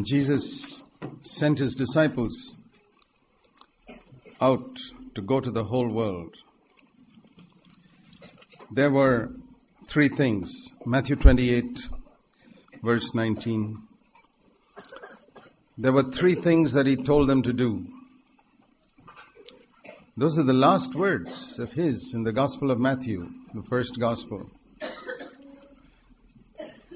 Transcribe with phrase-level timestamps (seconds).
[0.00, 0.82] when Jesus
[1.20, 2.56] sent his disciples
[4.40, 4.78] out
[5.14, 6.36] to go to the whole world,
[8.70, 9.28] there were
[9.86, 10.50] three things.
[10.86, 11.80] Matthew 28,
[12.82, 13.76] verse 19.
[15.76, 17.84] There were three things that he told them to do.
[20.16, 24.48] Those are the last words of his in the Gospel of Matthew, the first Gospel.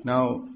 [0.03, 0.49] Now,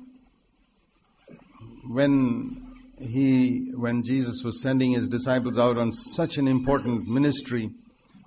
[1.89, 7.71] when he, when Jesus was sending his disciples out on such an important ministry,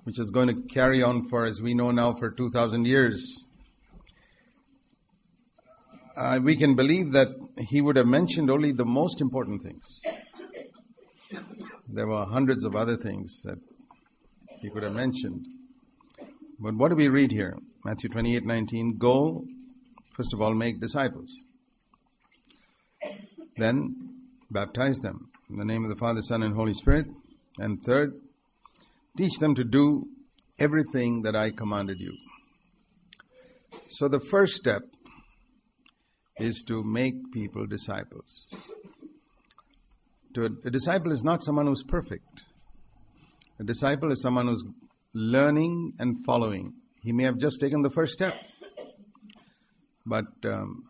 [0.04, 3.46] which is going to carry on for, as we know now, for 2,000 years,
[6.18, 7.28] uh, we can believe that
[7.70, 10.02] he would have mentioned only the most important things.
[11.88, 13.60] There were hundreds of other things that
[14.62, 15.46] he could have mentioned.
[16.60, 17.58] But what do we read here?
[17.86, 18.98] Matthew 28 19.
[18.98, 19.44] Go,
[20.12, 21.30] first of all, make disciples.
[23.58, 23.96] Then
[24.50, 27.08] baptize them in the name of the Father, Son, and Holy Spirit.
[27.58, 28.14] And third,
[29.18, 30.08] teach them to do
[30.60, 32.16] everything that I commanded you.
[33.90, 34.84] So the first step
[36.38, 38.54] is to make people disciples.
[40.34, 42.44] To a, a disciple is not someone who's perfect.
[43.60, 44.64] A disciple is someone who's
[45.14, 46.74] learning and following.
[47.04, 48.34] He may have just taken the first step,
[50.06, 50.86] but um,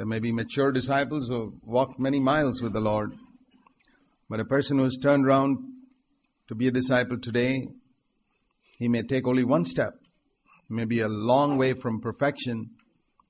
[0.00, 3.12] there may be mature disciples who have walked many miles with the Lord.
[4.30, 5.58] But a person who has turned around
[6.48, 7.68] to be a disciple today,
[8.78, 9.92] he may take only one step.
[10.68, 12.70] He may be a long way from perfection,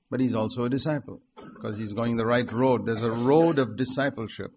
[0.09, 1.21] but he's also a disciple
[1.55, 2.85] because he's going the right road.
[2.85, 4.51] There's a road of discipleship.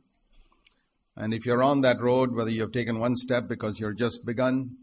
[1.17, 4.77] And if you're on that road, whether you've taken one step because you're just begun,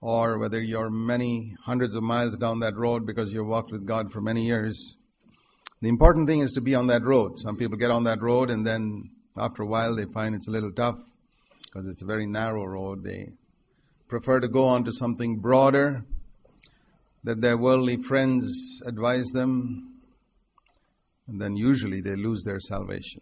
[0.00, 4.10] or whether you're many hundreds of miles down that road because you've walked with God
[4.10, 4.96] for many years,
[5.84, 7.38] the important thing is to be on that road.
[7.38, 10.50] Some people get on that road and then after a while they find it's a
[10.50, 10.98] little tough
[11.64, 13.04] because it's a very narrow road.
[13.04, 13.32] They
[14.08, 16.04] prefer to go on to something broader
[17.24, 20.00] that their worldly friends advise them,
[21.26, 23.20] and then usually they lose their salvation.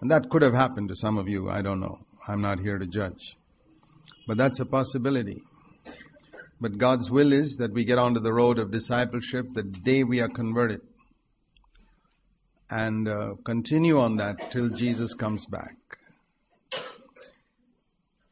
[0.00, 2.00] And that could have happened to some of you, I don't know.
[2.26, 3.36] I'm not here to judge.
[4.26, 5.42] But that's a possibility.
[6.60, 10.20] But God's will is that we get onto the road of discipleship the day we
[10.20, 10.80] are converted
[12.70, 15.76] and uh, continue on that till Jesus comes back.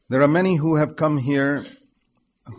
[0.09, 1.65] There are many who have come here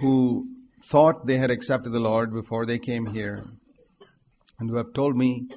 [0.00, 0.49] who
[0.83, 3.43] thought they had accepted the Lord before they came here
[4.59, 5.49] and who have told me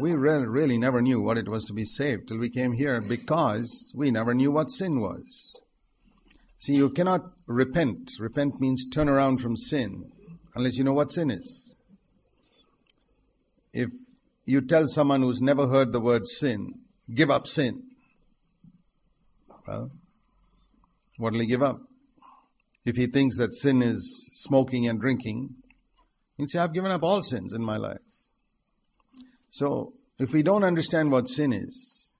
[0.00, 3.00] we really, really never knew what it was to be saved till we came here
[3.00, 5.56] because we never knew what sin was.
[6.58, 8.12] See, you cannot repent.
[8.18, 10.10] Repent means turn around from sin
[10.54, 11.76] unless you know what sin is.
[13.72, 13.90] If
[14.46, 16.72] you tell someone who's never heard the word sin,
[17.12, 17.82] give up sin,
[19.66, 19.90] well,
[21.18, 21.80] what will he give up?
[22.84, 25.56] If he thinks that sin is smoking and drinking,
[26.36, 27.98] he'll say, I've given up all sins in my life.
[29.50, 32.12] So, if we don't understand what sin is,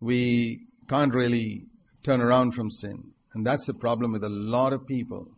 [0.00, 1.66] we can't really
[2.02, 3.12] turn around from sin.
[3.34, 5.28] And that's the problem with a lot of people.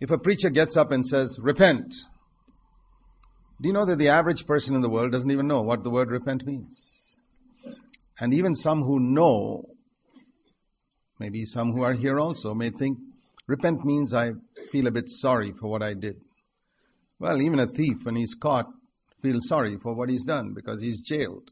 [0.00, 1.94] If a preacher gets up and says, repent,
[3.60, 5.90] do you know that the average person in the world doesn't even know what the
[5.90, 6.94] word repent means?
[8.20, 9.64] And even some who know,
[11.18, 12.98] maybe some who are here also, may think
[13.46, 14.32] repent means I
[14.70, 16.16] feel a bit sorry for what I did.
[17.18, 18.66] Well, even a thief, when he's caught,
[19.22, 21.50] feels sorry for what he's done because he's jailed.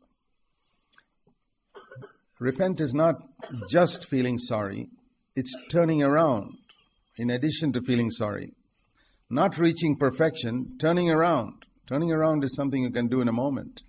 [2.38, 3.16] Repent is not
[3.70, 4.88] just feeling sorry,
[5.34, 6.52] it's turning around
[7.16, 8.52] in addition to feeling sorry.
[9.30, 11.64] Not reaching perfection, turning around.
[11.86, 13.82] Turning around is something you can do in a moment.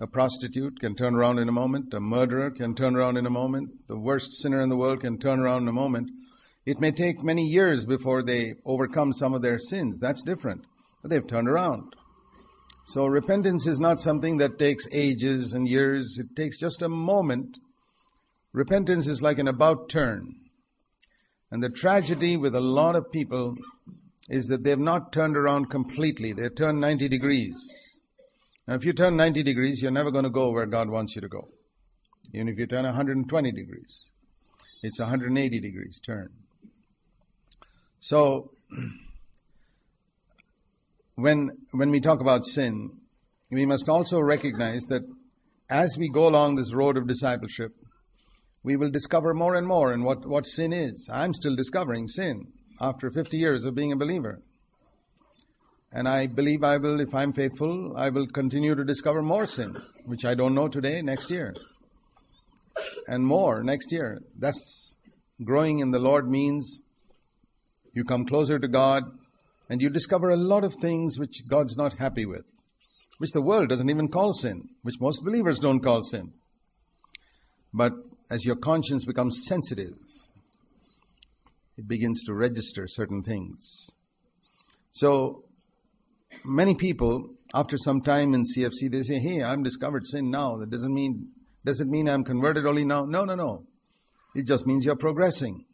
[0.00, 1.92] A prostitute can turn around in a moment.
[1.92, 3.88] A murderer can turn around in a moment.
[3.88, 6.12] The worst sinner in the world can turn around in a moment.
[6.64, 9.98] It may take many years before they overcome some of their sins.
[9.98, 10.64] That's different.
[11.02, 11.96] But they've turned around.
[12.86, 16.18] So repentance is not something that takes ages and years.
[16.20, 17.58] It takes just a moment.
[18.52, 20.36] Repentance is like an about turn.
[21.50, 23.56] And the tragedy with a lot of people
[24.28, 26.32] is that they've not turned around completely.
[26.32, 27.56] They've turned 90 degrees.
[28.66, 31.22] Now, if you turn 90 degrees, you're never going to go where God wants you
[31.22, 31.48] to go.
[32.34, 34.04] Even if you turn 120 degrees,
[34.82, 36.28] it's 180 degrees turn.
[38.00, 38.50] So,
[41.14, 42.90] when, when we talk about sin,
[43.50, 45.02] we must also recognize that
[45.70, 47.72] as we go along this road of discipleship,
[48.62, 51.08] we will discover more and more in what, what sin is.
[51.10, 54.40] I'm still discovering sin after 50 years of being a believer.
[55.92, 59.76] And I believe I will, if I'm faithful, I will continue to discover more sin,
[60.04, 61.54] which I don't know today, next year.
[63.08, 64.20] And more next year.
[64.38, 64.98] That's
[65.42, 66.82] growing in the Lord means
[67.94, 69.04] you come closer to God
[69.70, 72.44] and you discover a lot of things which God's not happy with,
[73.18, 76.32] which the world doesn't even call sin, which most believers don't call sin.
[77.72, 77.92] But
[78.30, 79.94] as your conscience becomes sensitive,
[81.78, 83.90] it begins to register certain things.
[84.92, 85.44] So
[86.44, 90.70] many people, after some time in CFC, they say, "Hey, I'm discovered sin now." That
[90.70, 91.30] doesn't mean
[91.64, 93.04] does it mean I'm converted only now?
[93.04, 93.66] No, no, no.
[94.34, 95.64] It just means you're progressing.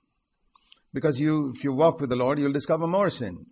[0.93, 3.47] Because you, if you walk with the Lord, you'll discover more sin.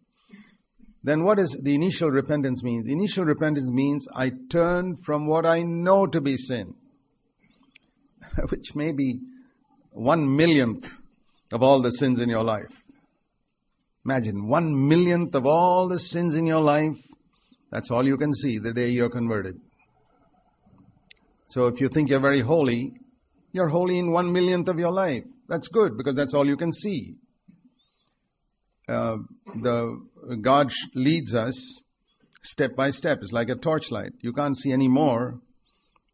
[1.03, 2.85] Then what does the initial repentance mean?
[2.85, 6.75] The initial repentance means I turn from what I know to be sin,
[8.49, 9.21] which may be
[9.91, 11.02] one millionth
[11.53, 12.83] of all the sins in your life.
[14.05, 16.99] Imagine one millionth of all the sins in your life.
[17.71, 19.61] That's all you can see the day you're converted.
[21.47, 22.95] So if you think you're very holy,
[23.53, 25.25] you're holy in one millionth of your life.
[25.49, 27.15] That's good because that's all you can see.
[28.89, 29.19] Uh,
[29.55, 30.01] the
[30.41, 31.83] God leads us
[32.43, 33.19] step by step.
[33.23, 34.13] It's like a torchlight.
[34.21, 35.39] You can't see any more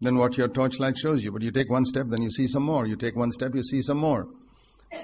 [0.00, 1.32] than what your torchlight shows you.
[1.32, 2.86] But you take one step, then you see some more.
[2.86, 4.26] You take one step, you see some more.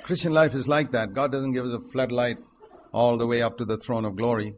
[0.03, 1.13] Christian life is like that.
[1.13, 2.39] God doesn't give us a floodlight
[2.93, 4.55] all the way up to the throne of glory,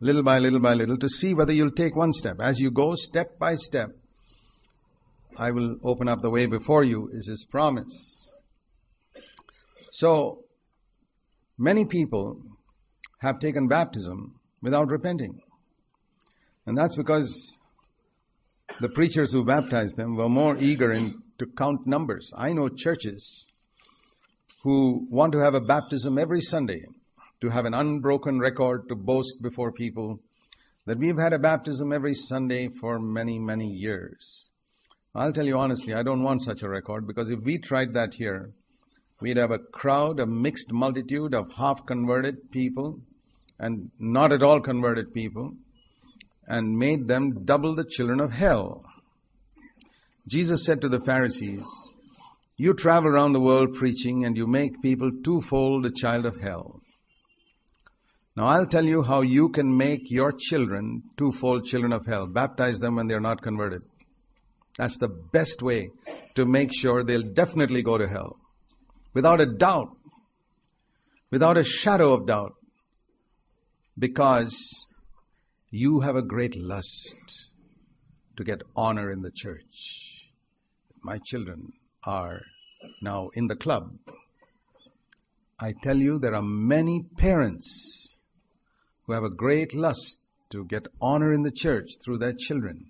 [0.00, 2.40] little by little by little, to see whether you'll take one step.
[2.40, 3.90] As you go step by step,
[5.36, 8.32] I will open up the way before you, is His promise.
[9.90, 10.44] So,
[11.56, 12.40] many people
[13.20, 15.40] have taken baptism without repenting.
[16.66, 17.58] And that's because
[18.80, 22.32] the preachers who baptized them were more eager in, to count numbers.
[22.36, 23.46] I know churches
[24.62, 26.82] who want to have a baptism every Sunday
[27.40, 30.20] to have an unbroken record to boast before people
[30.86, 34.48] that we've had a baptism every Sunday for many, many years.
[35.14, 38.14] I'll tell you honestly, I don't want such a record because if we tried that
[38.14, 38.52] here,
[39.20, 43.00] we'd have a crowd, a mixed multitude of half converted people
[43.58, 45.54] and not at all converted people
[46.46, 48.84] and made them double the children of hell.
[50.26, 51.66] Jesus said to the Pharisees,
[52.60, 56.80] You travel around the world preaching and you make people twofold the child of hell.
[58.36, 62.26] Now I'll tell you how you can make your children twofold children of hell.
[62.26, 63.82] Baptize them when they're not converted.
[64.76, 65.90] That's the best way
[66.34, 68.36] to make sure they'll definitely go to hell.
[69.14, 69.90] Without a doubt.
[71.30, 72.54] Without a shadow of doubt.
[73.96, 74.56] Because
[75.70, 77.50] you have a great lust
[78.36, 80.32] to get honor in the church.
[81.04, 81.72] My children
[82.08, 82.40] are
[83.02, 83.98] now in the club.
[85.60, 88.24] I tell you, there are many parents
[89.04, 90.20] who have a great lust
[90.50, 92.86] to get honor in the church through their children.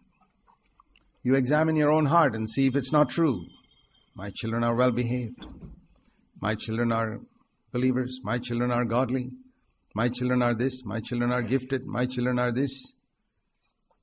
[1.24, 3.46] You examine your own heart and see if it's not true.
[4.14, 5.46] My children are well behaved.
[6.40, 7.20] My children are
[7.72, 8.20] believers.
[8.22, 9.30] My children are godly.
[9.94, 10.84] My children are this.
[10.84, 11.86] My children are gifted.
[11.86, 12.92] My children are this.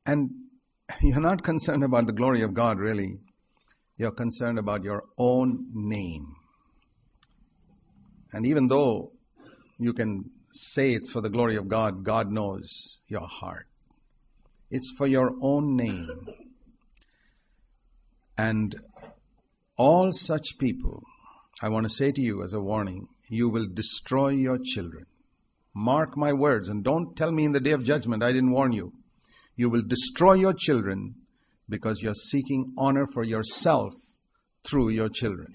[0.06, 0.30] And
[1.02, 3.20] you're not concerned about the glory of God, really.
[3.98, 6.36] You're concerned about your own name.
[8.34, 9.12] And even though
[9.80, 13.68] you can say it's for the glory of God, God knows your heart.
[14.70, 16.28] It's for your own name.
[18.38, 18.76] And
[19.78, 21.04] all such people,
[21.62, 25.06] I want to say to you as a warning, you will destroy your children.
[25.74, 28.72] Mark my words and don't tell me in the day of judgment I didn't warn
[28.72, 28.94] you.
[29.56, 31.16] You will destroy your children
[31.68, 33.94] because you're seeking honor for yourself
[34.68, 35.54] through your children.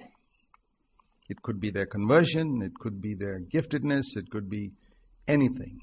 [1.29, 4.73] It could be their conversion, it could be their giftedness, it could be
[5.29, 5.79] anything.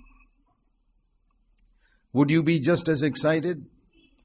[2.13, 3.65] Would you be just as excited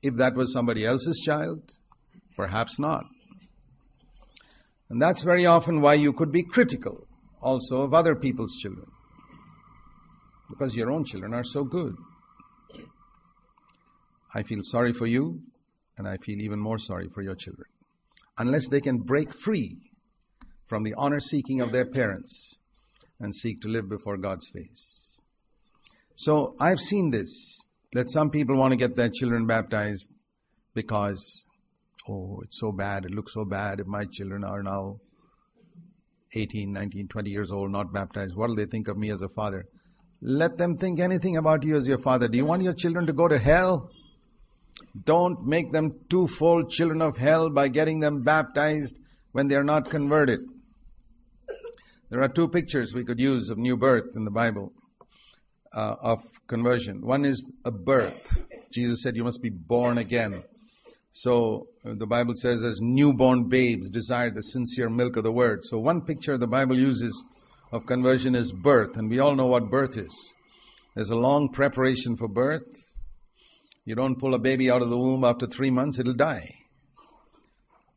[0.02, 1.62] if that was somebody else's child?
[2.37, 3.04] Perhaps not.
[4.88, 7.06] And that's very often why you could be critical
[7.40, 8.87] also of other people's children.
[10.49, 11.94] Because your own children are so good.
[14.35, 15.40] I feel sorry for you,
[15.99, 17.67] and I feel even more sorry for your children.
[18.39, 19.79] Unless they can break free
[20.67, 22.61] from the honor seeking of their parents
[23.21, 25.23] and seek to live before God's face.
[26.15, 27.61] So I've seen this
[27.93, 30.11] that some people want to get their children baptized
[30.75, 31.45] because,
[32.09, 34.97] oh, it's so bad, it looks so bad if my children are now
[36.35, 38.35] 18, 19, 20 years old, not baptized.
[38.35, 39.67] What will they think of me as a father?
[40.23, 42.29] Let them think anything about you as your father.
[42.29, 43.91] Do you want your children to go to hell?
[45.05, 48.99] Don't make them twofold children of hell by getting them baptized
[49.33, 50.41] when they're not converted.
[52.11, 54.73] There are two pictures we could use of new birth in the Bible.
[55.75, 57.00] uh, of conversion.
[57.00, 58.45] One is a birth.
[58.73, 60.43] Jesus said, You must be born again.
[61.12, 65.64] So uh, the Bible says, as newborn babes desire the sincere milk of the word.
[65.64, 67.25] So one picture the Bible uses
[67.71, 70.35] of conversion is birth, and we all know what birth is.
[70.95, 72.92] There's a long preparation for birth.
[73.85, 76.55] You don't pull a baby out of the womb after three months, it'll die.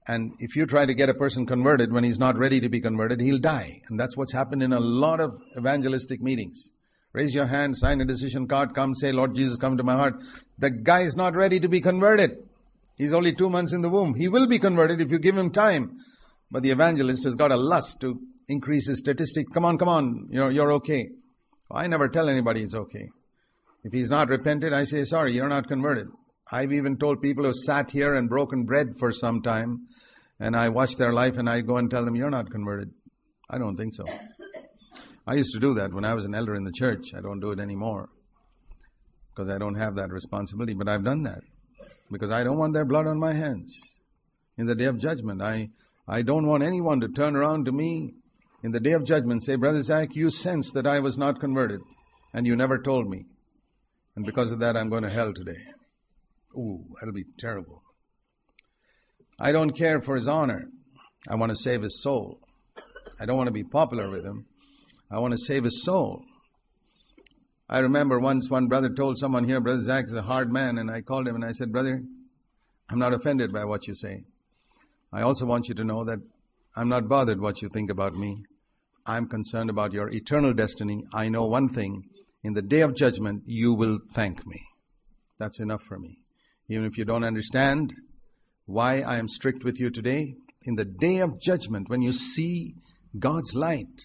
[0.07, 2.79] And if you try to get a person converted when he's not ready to be
[2.79, 3.81] converted, he'll die.
[3.89, 6.71] And that's what's happened in a lot of evangelistic meetings.
[7.11, 10.21] Raise your hand, sign a decision card, come say, Lord Jesus, come to my heart.
[10.57, 12.37] The guy is not ready to be converted.
[12.97, 14.15] He's only two months in the womb.
[14.15, 15.97] He will be converted if you give him time.
[16.51, 19.51] But the evangelist has got a lust to increase his statistics.
[19.53, 21.09] Come on, come on, you're, you're okay.
[21.71, 23.09] Oh, I never tell anybody it's okay.
[23.85, 26.07] If he's not repented, I say, sorry, you're not converted.
[26.51, 29.85] I've even told people who sat here and broken bread for some time,
[30.39, 32.89] and I watch their life and I go and tell them, you're not converted.
[33.47, 34.03] I don't think so.
[35.27, 37.13] I used to do that when I was an elder in the church.
[37.15, 38.09] I don't do it anymore
[39.29, 41.41] because I don't have that responsibility, but I've done that
[42.11, 43.71] because I don't want their blood on my hands.
[44.57, 45.69] In the day of judgment, I,
[46.07, 48.15] I don't want anyone to turn around to me
[48.63, 51.81] in the day of judgment say, Brother Zach, you sensed that I was not converted
[52.33, 53.25] and you never told me.
[54.15, 55.61] And because of that, I'm going to hell today.
[56.55, 57.81] Ooh, that'll be terrible.
[59.39, 60.69] I don't care for his honor.
[61.27, 62.39] I want to save his soul.
[63.19, 64.45] I don't want to be popular with him.
[65.11, 66.23] I want to save his soul.
[67.67, 70.89] I remember once one brother told someone here, Brother Zach is a hard man, and
[70.89, 72.03] I called him and I said, Brother,
[72.89, 74.23] I'm not offended by what you say.
[75.11, 76.19] I also want you to know that
[76.75, 78.43] I'm not bothered what you think about me.
[79.05, 81.05] I'm concerned about your eternal destiny.
[81.13, 82.03] I know one thing.
[82.45, 84.61] In the day of judgment, you will thank me.
[85.39, 86.19] That's enough for me.
[86.69, 87.91] Even if you don't understand
[88.67, 92.75] why I am strict with you today, in the day of judgment, when you see
[93.17, 93.99] God's light,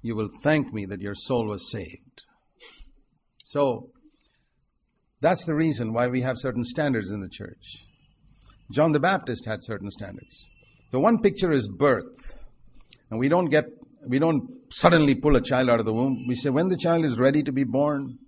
[0.00, 2.22] you will thank me that your soul was saved.
[3.44, 3.90] So,
[5.20, 7.84] that's the reason why we have certain standards in the church.
[8.72, 10.48] John the Baptist had certain standards.
[10.90, 12.38] So one picture is birth.
[13.10, 13.66] And we don't get,
[14.06, 16.24] we don't suddenly pull a child out of the womb.
[16.28, 18.18] We say when the child is ready to be born,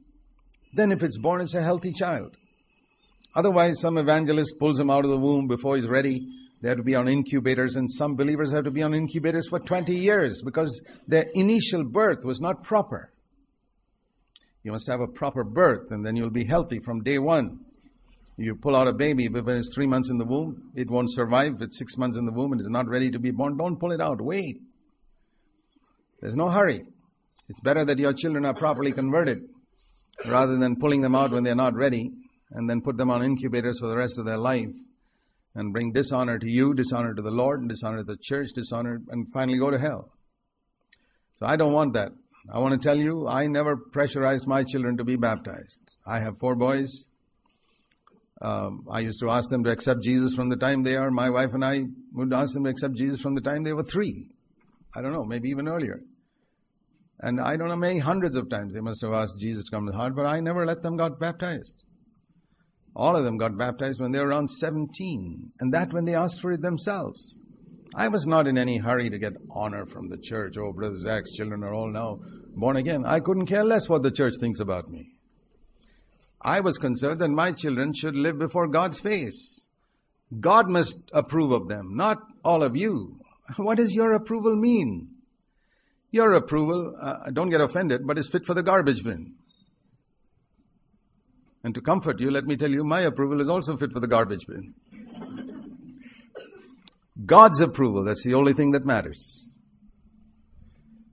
[0.72, 2.36] then if it's born, it's a healthy child.
[3.34, 6.26] Otherwise, some evangelist pulls him out of the womb before he's ready.
[6.60, 9.58] They have to be on incubators, and some believers have to be on incubators for
[9.58, 13.12] 20 years because their initial birth was not proper.
[14.62, 17.60] You must have a proper birth, and then you'll be healthy from day one.
[18.36, 21.12] You pull out a baby but when it's three months in the womb, it won't
[21.12, 21.60] survive.
[21.60, 23.92] It's six months in the womb and is not ready to be born, don't pull
[23.92, 24.20] it out.
[24.20, 24.58] Wait.
[26.20, 26.82] There's no hurry.
[27.48, 29.38] It's better that your children are properly converted
[30.26, 32.10] rather than pulling them out when they're not ready
[32.50, 34.74] and then put them on incubators for the rest of their life
[35.54, 39.00] and bring dishonor to you, dishonor to the Lord, and dishonor to the church, dishonor,
[39.08, 40.12] and finally go to hell.
[41.36, 42.12] So I don't want that.
[42.52, 45.92] I want to tell you, I never pressurized my children to be baptized.
[46.06, 47.06] I have four boys.
[48.40, 51.10] Um, I used to ask them to accept Jesus from the time they are.
[51.10, 53.82] My wife and I would ask them to accept Jesus from the time they were
[53.82, 54.26] three.
[54.96, 56.00] I don't know, maybe even earlier.
[57.22, 59.84] And I don't know, many hundreds of times they must have asked Jesus to come
[59.86, 61.84] to the heart, but I never let them got baptized.
[62.96, 66.40] All of them got baptized when they were around 17, and that when they asked
[66.40, 67.40] for it themselves.
[67.94, 70.56] I was not in any hurry to get honor from the church.
[70.56, 72.20] Oh, Brother Zach's children are all now
[72.54, 73.04] born again.
[73.04, 75.12] I couldn't care less what the church thinks about me.
[76.40, 79.68] I was concerned that my children should live before God's face.
[80.38, 83.18] God must approve of them, not all of you.
[83.56, 85.09] What does your approval mean?
[86.10, 89.34] Your approval, uh, don't get offended, but is fit for the garbage bin.
[91.62, 94.08] And to comfort you, let me tell you, my approval is also fit for the
[94.08, 94.74] garbage bin.
[97.26, 99.46] God's approval, that's the only thing that matters.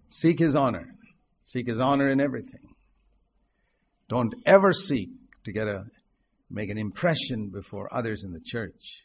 [0.08, 0.96] Seek His honor.
[1.42, 2.76] Seek His honor in everything.
[4.08, 5.10] Don't ever seek
[5.44, 5.86] to get a,
[6.50, 9.04] make an impression before others in the church.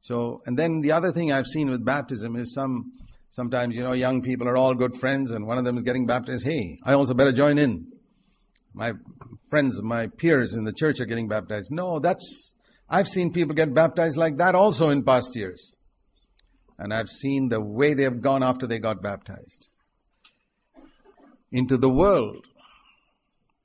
[0.00, 2.92] So, and then the other thing I've seen with baptism is some,
[3.30, 6.06] sometimes, you know, young people are all good friends and one of them is getting
[6.06, 6.44] baptized.
[6.44, 7.86] Hey, I also better join in.
[8.74, 8.92] My
[9.48, 11.70] friends, my peers in the church are getting baptized.
[11.72, 12.54] No, that's,
[12.88, 15.76] I've seen people get baptized like that also in past years.
[16.78, 19.68] And I've seen the way they have gone after they got baptized.
[21.52, 22.46] Into the world.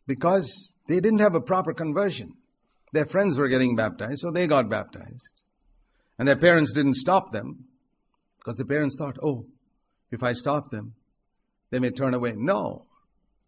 [0.08, 2.34] Because they didn't have a proper conversion.
[2.94, 5.42] Their friends were getting baptized, so they got baptized.
[6.18, 7.66] And their parents didn't stop them
[8.38, 9.46] because the parents thought, oh,
[10.12, 10.94] if I stop them,
[11.72, 12.34] they may turn away.
[12.36, 12.86] No.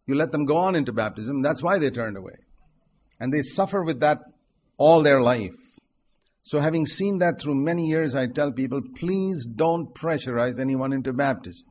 [0.06, 1.42] You let them go on into baptism.
[1.42, 2.36] That's why they turned away.
[3.20, 4.18] And they suffer with that
[4.76, 5.56] all their life.
[6.42, 11.12] So having seen that through many years, I tell people, please don't pressurize anyone into
[11.12, 11.68] baptism.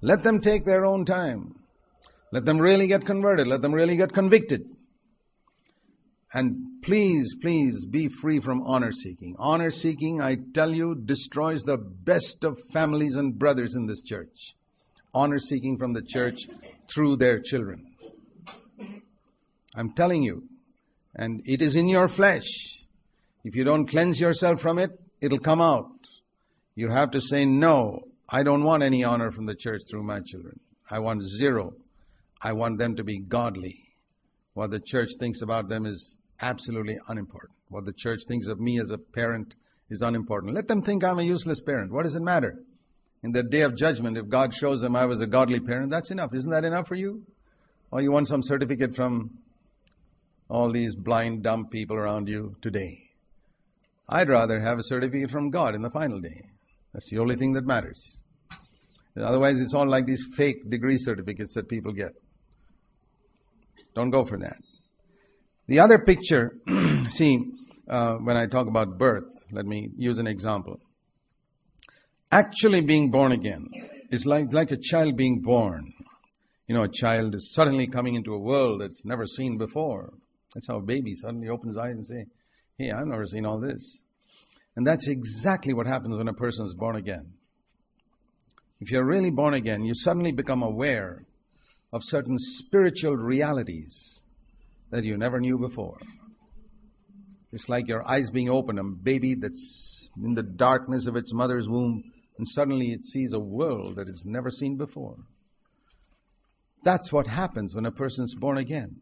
[0.00, 1.54] Let them take their own time.
[2.32, 3.46] Let them really get converted.
[3.46, 4.62] Let them really get convicted.
[6.34, 9.34] And please, please be free from honor seeking.
[9.38, 14.54] Honor seeking, I tell you, destroys the best of families and brothers in this church.
[15.14, 16.42] Honor seeking from the church
[16.92, 17.86] through their children.
[19.74, 20.44] I'm telling you.
[21.14, 22.46] And it is in your flesh.
[23.42, 25.90] If you don't cleanse yourself from it, it'll come out.
[26.74, 30.20] You have to say, no, I don't want any honor from the church through my
[30.20, 30.60] children.
[30.90, 31.72] I want zero.
[32.42, 33.87] I want them to be godly.
[34.58, 37.56] What the church thinks about them is absolutely unimportant.
[37.68, 39.54] What the church thinks of me as a parent
[39.88, 40.52] is unimportant.
[40.52, 41.92] Let them think I'm a useless parent.
[41.92, 42.56] What does it matter?
[43.22, 46.10] In the day of judgment, if God shows them I was a godly parent, that's
[46.10, 46.34] enough.
[46.34, 47.22] Isn't that enough for you?
[47.92, 49.30] Or you want some certificate from
[50.50, 53.10] all these blind, dumb people around you today?
[54.08, 56.42] I'd rather have a certificate from God in the final day.
[56.92, 58.18] That's the only thing that matters.
[59.16, 62.10] Otherwise, it's all like these fake degree certificates that people get.
[63.98, 64.58] Don't go for that.
[65.66, 66.56] The other picture,
[67.10, 67.44] see,
[67.88, 70.78] uh, when I talk about birth, let me use an example.
[72.30, 73.66] Actually being born again
[74.12, 75.92] is like, like a child being born.
[76.68, 80.12] You know, a child is suddenly coming into a world that's never seen before.
[80.54, 82.26] That's how a baby suddenly opens his eyes and say,
[82.78, 84.04] hey, I've never seen all this.
[84.76, 87.32] And that's exactly what happens when a person is born again.
[88.80, 91.24] If you're really born again, you suddenly become aware
[91.92, 94.24] of certain spiritual realities
[94.90, 95.98] that you never knew before.
[97.52, 101.68] It's like your eyes being opened, a baby that's in the darkness of its mother's
[101.68, 102.02] womb,
[102.36, 105.16] and suddenly it sees a world that it's never seen before.
[106.84, 109.00] That's what happens when a person's born again.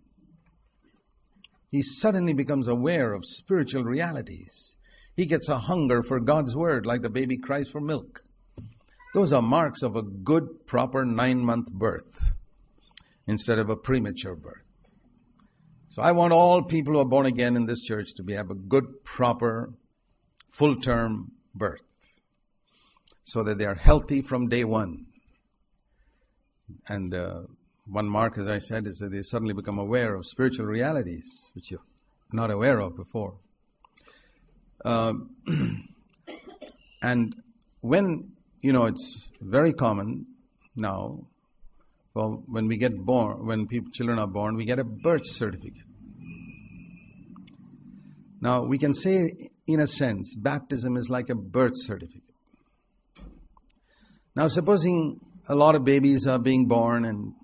[1.71, 4.77] He suddenly becomes aware of spiritual realities.
[5.17, 8.23] He gets a hunger for God's word like the baby cries for milk.
[9.13, 12.33] Those are marks of a good, proper nine month birth
[13.27, 14.62] instead of a premature birth.
[15.89, 18.51] So I want all people who are born again in this church to be, have
[18.51, 19.73] a good, proper,
[20.49, 21.83] full term birth
[23.25, 25.07] so that they are healthy from day one.
[26.89, 27.41] And uh,
[27.87, 31.71] one mark, as I said, is that they suddenly become aware of spiritual realities which
[31.71, 31.81] you're
[32.33, 33.39] not aware of before.
[34.85, 35.15] Uh,
[37.03, 37.35] and
[37.81, 40.27] when, you know, it's very common
[40.77, 41.27] now,
[42.17, 45.85] well, when we get born, when people, children are born, we get a birth certificate.
[48.41, 52.23] Now, we can say, in a sense, baptism is like a birth certificate.
[54.35, 57.35] Now, supposing a lot of babies are being born and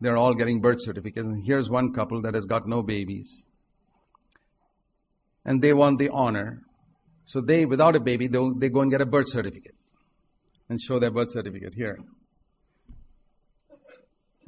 [0.00, 3.48] they're all getting birth certificates, and here's one couple that has got no babies,
[5.44, 6.62] and they want the honor.
[7.26, 9.76] So they, without a baby, they go and get a birth certificate
[10.68, 11.98] and show their birth certificate here.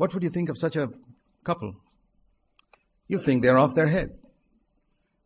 [0.01, 0.89] What would you think of such a
[1.45, 1.75] couple?
[3.07, 4.19] You think they're off their head.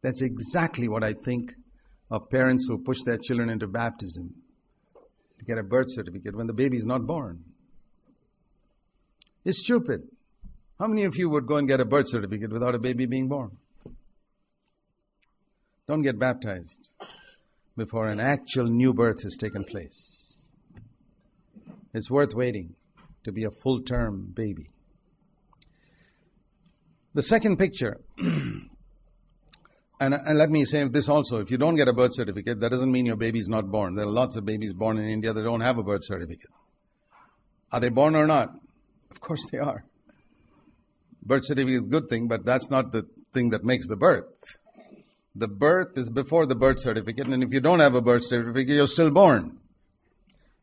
[0.03, 1.53] That's exactly what I think
[2.11, 4.35] of parents who push their children into baptism
[5.39, 7.45] to get a birth certificate when the baby is not born.
[9.45, 10.09] It's stupid.
[10.81, 13.29] How many of you would go and get a birth certificate without a baby being
[13.29, 13.57] born?
[15.87, 16.91] Don't get baptized
[17.77, 20.43] before an actual new birth has taken place.
[21.95, 22.75] It's worth waiting
[23.25, 24.71] to be a full term baby.
[27.15, 28.01] The second picture
[30.01, 32.71] And, and, let me say this also if you don't get a birth certificate, that
[32.71, 33.95] doesn't mean your baby is not born.
[33.95, 36.51] There are lots of babies born in India that don't have a birth certificate.
[37.73, 38.51] Are they born or not?
[39.11, 39.85] Of course they are.
[41.23, 44.59] Birth certificate is a good thing, but that's not the thing that makes the birth.
[45.37, 48.75] The birth is before the birth certificate, and if you don't have a birth certificate,
[48.75, 49.59] you're still born.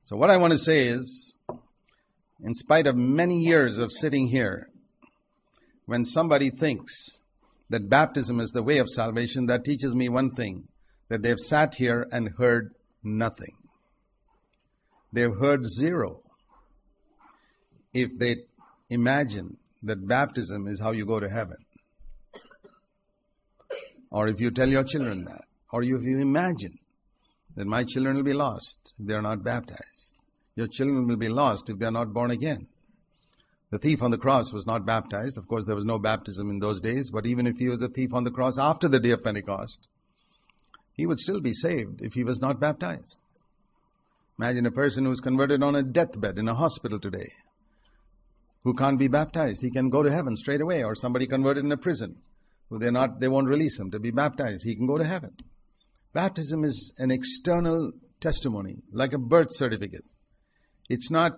[0.03, 1.35] So, what I want to say is,
[2.43, 4.67] in spite of many years of sitting here,
[5.85, 7.21] when somebody thinks
[7.69, 10.67] that baptism is the way of salvation, that teaches me one thing
[11.09, 12.73] that they've sat here and heard
[13.03, 13.55] nothing.
[15.13, 16.21] They've heard zero.
[17.93, 18.37] If they
[18.89, 21.57] imagine that baptism is how you go to heaven,
[24.09, 26.77] or if you tell your children that, or if you imagine
[27.55, 30.10] that my children will be lost if they are not baptized,
[30.55, 32.67] your children will be lost if they are not born again.
[33.69, 35.37] The thief on the cross was not baptized.
[35.37, 37.87] Of course, there was no baptism in those days, but even if he was a
[37.87, 39.87] thief on the cross after the day of Pentecost,
[40.93, 43.21] he would still be saved if he was not baptized.
[44.37, 47.29] Imagine a person who's converted on a deathbed in a hospital today
[48.63, 49.61] who can't be baptized.
[49.61, 52.17] He can go to heaven straight away, or somebody converted in a prison
[52.69, 54.63] who they're not, they won't release him to be baptized.
[54.63, 55.31] He can go to heaven.
[56.13, 60.05] Baptism is an external testimony, like a birth certificate.
[60.91, 61.37] It's not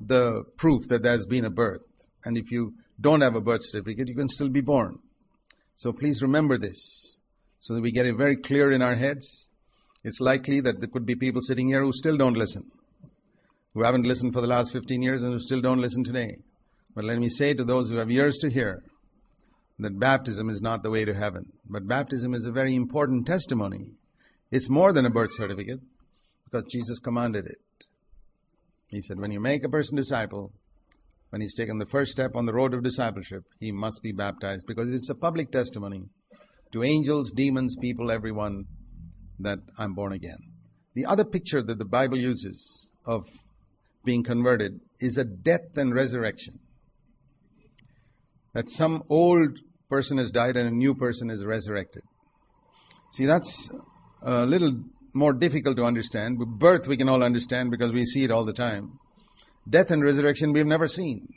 [0.00, 1.82] the proof that there's been a birth.
[2.24, 4.98] And if you don't have a birth certificate, you can still be born.
[5.76, 7.18] So please remember this
[7.60, 9.52] so that we get it very clear in our heads.
[10.02, 12.64] It's likely that there could be people sitting here who still don't listen,
[13.74, 16.38] who haven't listened for the last 15 years and who still don't listen today.
[16.96, 18.82] But let me say to those who have ears to hear
[19.78, 21.52] that baptism is not the way to heaven.
[21.64, 23.92] But baptism is a very important testimony.
[24.50, 25.78] It's more than a birth certificate
[26.44, 27.58] because Jesus commanded it.
[28.88, 30.52] He said, when you make a person disciple,
[31.30, 34.66] when he's taken the first step on the road of discipleship, he must be baptized
[34.66, 36.04] because it's a public testimony
[36.72, 38.64] to angels, demons, people, everyone
[39.38, 40.38] that I'm born again.
[40.94, 43.26] The other picture that the Bible uses of
[44.04, 46.58] being converted is a death and resurrection.
[48.54, 49.58] That some old
[49.90, 52.02] person has died and a new person is resurrected.
[53.12, 53.70] See, that's
[54.22, 54.72] a little
[55.14, 56.38] more difficult to understand.
[56.58, 58.98] Birth we can all understand because we see it all the time.
[59.68, 61.28] Death and resurrection we've never seen.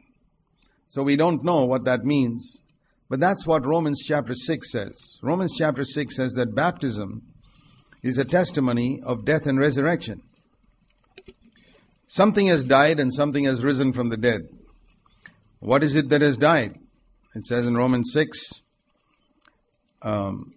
[0.88, 2.64] So we don't know what that means.
[3.10, 5.20] But that's what Romans chapter 6 says.
[5.22, 7.24] Romans chapter 6 says that baptism
[8.02, 10.22] is a testimony of death and resurrection.
[12.08, 14.42] Something has died and something has risen from the dead.
[15.60, 16.76] What is it that has died?
[17.36, 18.64] It says in Romans 6,
[20.02, 20.54] um,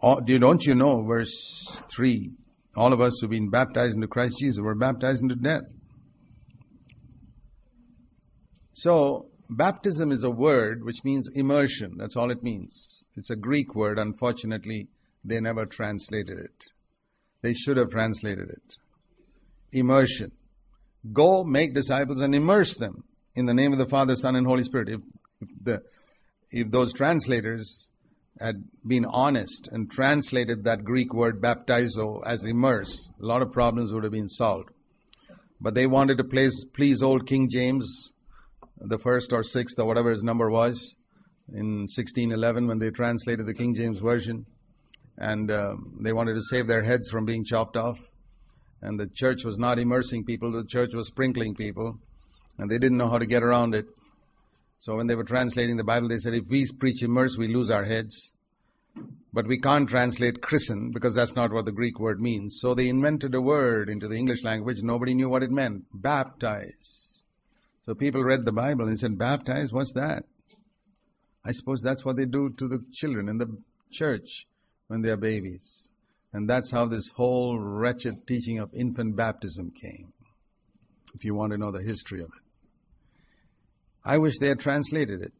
[0.00, 2.30] don't you know, verse 3,
[2.76, 5.62] all of us who've been baptized into Christ Jesus were baptized into death.
[8.72, 11.96] So, baptism is a word which means immersion.
[11.96, 13.06] That's all it means.
[13.16, 13.98] It's a Greek word.
[13.98, 14.88] Unfortunately,
[15.24, 16.64] they never translated it.
[17.42, 18.76] They should have translated it.
[19.72, 20.32] Immersion.
[21.12, 23.04] Go make disciples and immerse them
[23.36, 24.88] in the name of the Father, Son, and Holy Spirit.
[24.88, 25.00] If,
[25.40, 25.82] if the
[26.50, 27.90] if those translators
[28.40, 33.92] had been honest and translated that Greek word baptizo as immerse, a lot of problems
[33.92, 34.70] would have been solved.
[35.60, 38.12] But they wanted to please, please old King James,
[38.78, 40.96] the first or sixth or whatever his number was,
[41.52, 44.46] in 1611 when they translated the King James Version.
[45.16, 47.98] And uh, they wanted to save their heads from being chopped off.
[48.82, 51.98] And the church was not immersing people, the church was sprinkling people.
[52.58, 53.86] And they didn't know how to get around it.
[54.84, 57.70] So when they were translating the Bible, they said, if we preach immerse, we lose
[57.70, 58.34] our heads.
[59.32, 62.58] But we can't translate christen because that's not what the Greek word means.
[62.60, 64.82] So they invented a word into the English language.
[64.82, 65.86] Nobody knew what it meant.
[65.94, 67.24] Baptize.
[67.86, 69.72] So people read the Bible and said, baptize?
[69.72, 70.26] What's that?
[71.46, 73.56] I suppose that's what they do to the children in the
[73.90, 74.46] church
[74.88, 75.88] when they are babies.
[76.34, 80.12] And that's how this whole wretched teaching of infant baptism came.
[81.14, 82.43] If you want to know the history of it.
[84.04, 85.32] I wish they had translated it.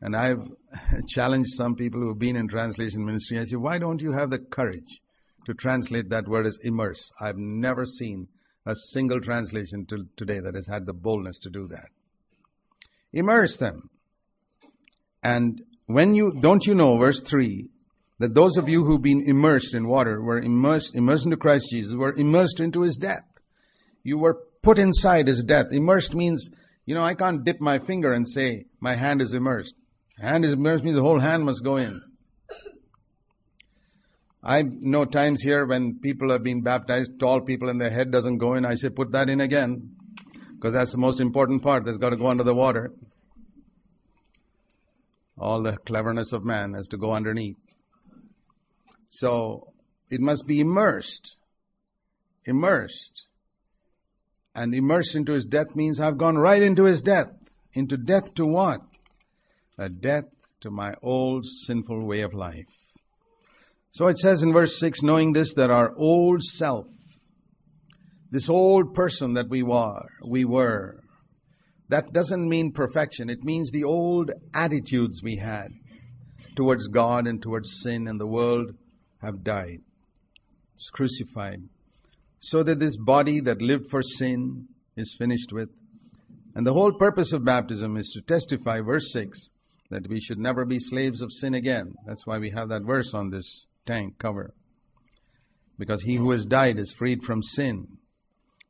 [0.00, 0.42] And I've
[1.08, 3.38] challenged some people who have been in translation ministry.
[3.38, 5.00] I say, why don't you have the courage
[5.46, 7.10] to translate that word as immerse?
[7.20, 8.28] I've never seen
[8.66, 11.90] a single translation till today that has had the boldness to do that.
[13.12, 13.90] Immerse them.
[15.22, 17.68] And when you, don't you know, verse 3,
[18.18, 21.94] that those of you who've been immersed in water were immersed, immersed into Christ Jesus,
[21.94, 23.24] were immersed into his death.
[24.02, 25.66] You were put inside his death.
[25.72, 26.50] Immersed means
[26.86, 29.74] you know, I can't dip my finger and say my hand is immersed.
[30.18, 32.00] Hand is immersed means the whole hand must go in.
[34.42, 38.36] I know times here when people have been baptized, tall people and their head doesn't
[38.36, 38.66] go in.
[38.66, 39.96] I say, put that in again.
[40.54, 42.92] Because that's the most important part that's got to go under the water.
[45.38, 47.56] All the cleverness of man has to go underneath.
[49.08, 49.72] So,
[50.10, 51.36] it must be immersed.
[52.44, 53.26] Immersed.
[54.54, 57.32] And immersed into his death means I've gone right into his death.
[57.72, 58.80] Into death to what?
[59.76, 60.24] A death
[60.60, 62.66] to my old sinful way of life.
[63.90, 66.86] So it says in verse 6, knowing this, that our old self,
[68.30, 71.00] this old person that we were, we were,
[71.88, 73.28] that doesn't mean perfection.
[73.28, 75.68] It means the old attitudes we had
[76.56, 78.70] towards God and towards sin and the world
[79.20, 79.80] have died.
[80.74, 81.60] It's crucified
[82.44, 85.70] so that this body that lived for sin is finished with.
[86.54, 89.50] And the whole purpose of baptism is to testify, verse 6,
[89.90, 91.94] that we should never be slaves of sin again.
[92.06, 94.52] That's why we have that verse on this tank cover.
[95.78, 97.86] Because he who has died is freed from sin.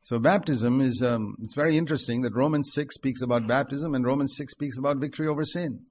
[0.01, 4.37] So baptism is, um, it's very interesting that Romans 6 speaks about baptism and Romans
[4.37, 5.81] 6 speaks about victory over sin.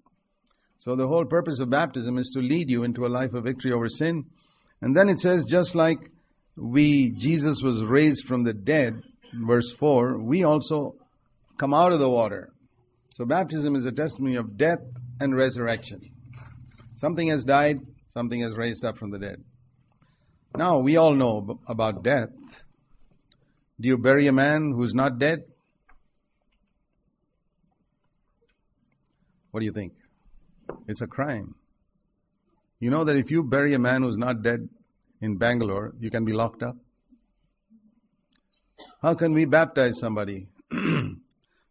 [0.78, 3.72] So the whole purpose of baptism is to lead you into a life of victory
[3.72, 4.24] over sin.
[4.80, 5.98] And then it says, just like
[6.56, 10.96] we, Jesus was raised from the dead, verse 4, we also
[11.58, 12.52] come out of the water.
[13.14, 14.80] So baptism is a testimony of death
[15.20, 16.00] and resurrection.
[16.94, 19.42] Something has died, something has raised up from the dead.
[20.56, 22.30] Now, we all know about death.
[23.80, 25.44] Do you bury a man who's not dead?
[29.50, 29.92] What do you think?
[30.86, 31.56] It's a crime.
[32.78, 34.68] You know that if you bury a man who's not dead
[35.24, 36.76] in Bangalore, you can be locked up?
[39.00, 41.16] How can we baptize somebody who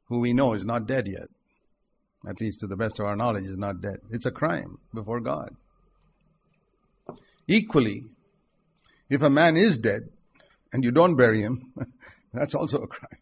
[0.09, 1.27] we know is not dead yet?
[2.27, 3.97] At least to the best of our knowledge, is not dead.
[4.09, 5.55] It's a crime before God.
[7.47, 8.05] Equally,
[9.09, 10.01] if a man is dead
[10.71, 11.73] and you don't bury him,
[12.33, 13.19] that's also a crime.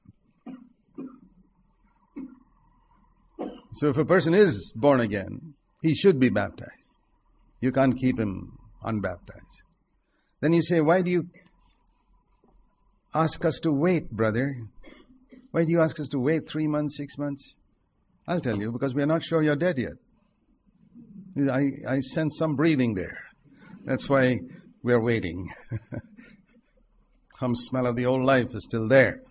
[3.73, 7.01] So if a person is born again, he should be baptized.
[7.59, 9.70] You can't keep him unbaptized.
[10.41, 11.27] Then you say, why do you
[13.13, 14.56] ask us to wait, brother?
[15.51, 17.60] Why do you ask us to wait three months, six months?
[18.27, 19.93] I'll tell you, because we are not sure you're dead yet.
[21.51, 23.17] I, I sense some breathing there.
[23.86, 24.39] That's why
[24.84, 25.49] we're waiting.
[27.39, 29.23] Some smell of the old life is still there.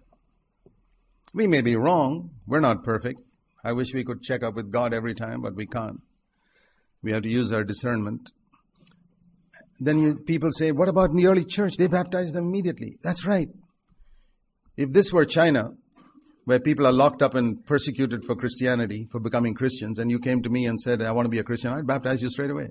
[1.32, 2.30] We may be wrong.
[2.44, 3.20] We're not perfect.
[3.62, 6.00] I wish we could check up with God every time, but we can't.
[7.02, 8.32] We have to use our discernment.
[9.78, 11.74] Then you, people say, what about in the early church?
[11.76, 12.98] They baptized them immediately.
[13.02, 13.48] That's right.
[14.76, 15.70] If this were China,
[16.44, 20.42] where people are locked up and persecuted for Christianity, for becoming Christians, and you came
[20.42, 22.68] to me and said, I want to be a Christian, I'd baptize you straight away.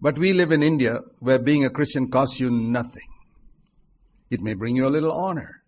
[0.00, 3.08] But we live in India where being a Christian costs you nothing.
[4.30, 5.62] It may bring you a little honor.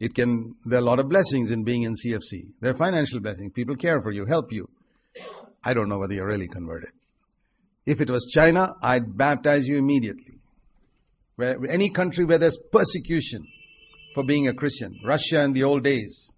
[0.00, 2.52] It can, there are a lot of blessings in being in CFC.
[2.60, 3.52] There are financial blessings.
[3.52, 4.68] People care for you, help you.
[5.64, 6.90] I don't know whether you're really converted.
[7.88, 10.40] If it was China, I'd baptize you immediately.
[11.36, 13.46] Where, any country where there's persecution
[14.14, 15.00] for being a Christian.
[15.02, 16.34] Russia in the old days,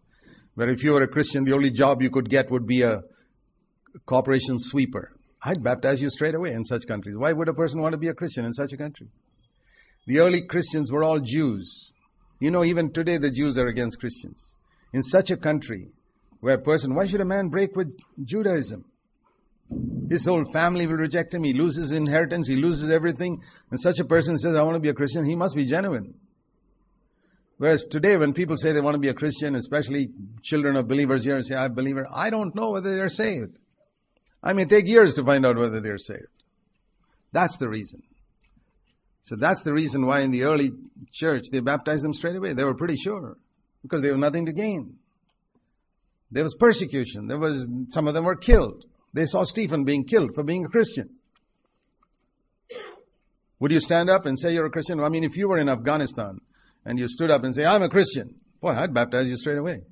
[0.54, 3.02] where if you were a Christian, the only job you could get would be a
[4.06, 5.10] corporation sweeper.
[5.42, 7.16] I'd baptize you straight away in such countries.
[7.16, 9.08] Why would a person want to be a Christian in such a country?
[10.06, 11.92] The early Christians were all Jews.
[12.38, 14.56] You know, even today the Jews are against Christians.
[14.92, 15.88] In such a country
[16.38, 18.84] where a person, why should a man break with Judaism?
[20.08, 21.44] His whole family will reject him.
[21.44, 22.48] He loses inheritance.
[22.48, 23.40] He loses everything.
[23.70, 25.24] And such a person says, I want to be a Christian.
[25.24, 26.14] He must be genuine.
[27.58, 30.08] Whereas today, when people say they want to be a Christian, especially
[30.42, 33.58] children of believers here and say, I'm a believer, I don't know whether they're saved.
[34.42, 36.26] I may take years to find out whether they're saved.
[37.32, 38.02] That's the reason.
[39.22, 40.70] So that's the reason why in the early
[41.12, 42.54] church they baptized them straight away.
[42.54, 43.36] They were pretty sure
[43.82, 44.96] because they have nothing to gain.
[46.30, 47.26] There was persecution.
[47.26, 48.86] There was some of them were killed.
[49.12, 51.10] They saw Stephen being killed for being a Christian.
[53.58, 55.00] Would you stand up and say you're a Christian?
[55.00, 56.40] I mean, if you were in Afghanistan
[56.84, 59.82] and you stood up and say, I'm a Christian, boy, I'd baptize you straight away.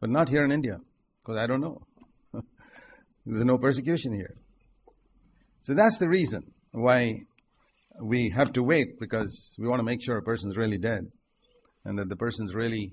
[0.00, 0.78] But not here in India,
[1.22, 1.82] because I don't know.
[3.26, 4.34] There's no persecution here.
[5.62, 7.26] So that's the reason why
[8.00, 11.10] we have to wait because we want to make sure a person's really dead
[11.84, 12.92] and that the person's really.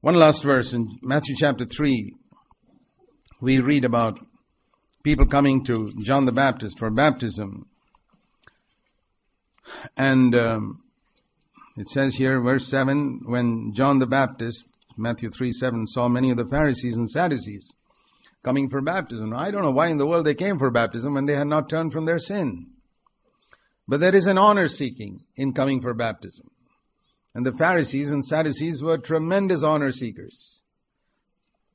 [0.00, 2.14] One last verse in Matthew chapter 3,
[3.40, 4.18] we read about
[5.02, 7.66] people coming to John the Baptist for baptism.
[9.96, 10.82] And um,
[11.76, 16.36] it says here, verse 7, when John the Baptist, Matthew 3 7, saw many of
[16.36, 17.76] the Pharisees and Sadducees
[18.42, 19.34] coming for baptism.
[19.34, 21.68] I don't know why in the world they came for baptism when they had not
[21.68, 22.68] turned from their sin.
[23.88, 26.48] But there is an honor seeking in coming for baptism.
[27.34, 30.55] And the Pharisees and Sadducees were tremendous honor seekers.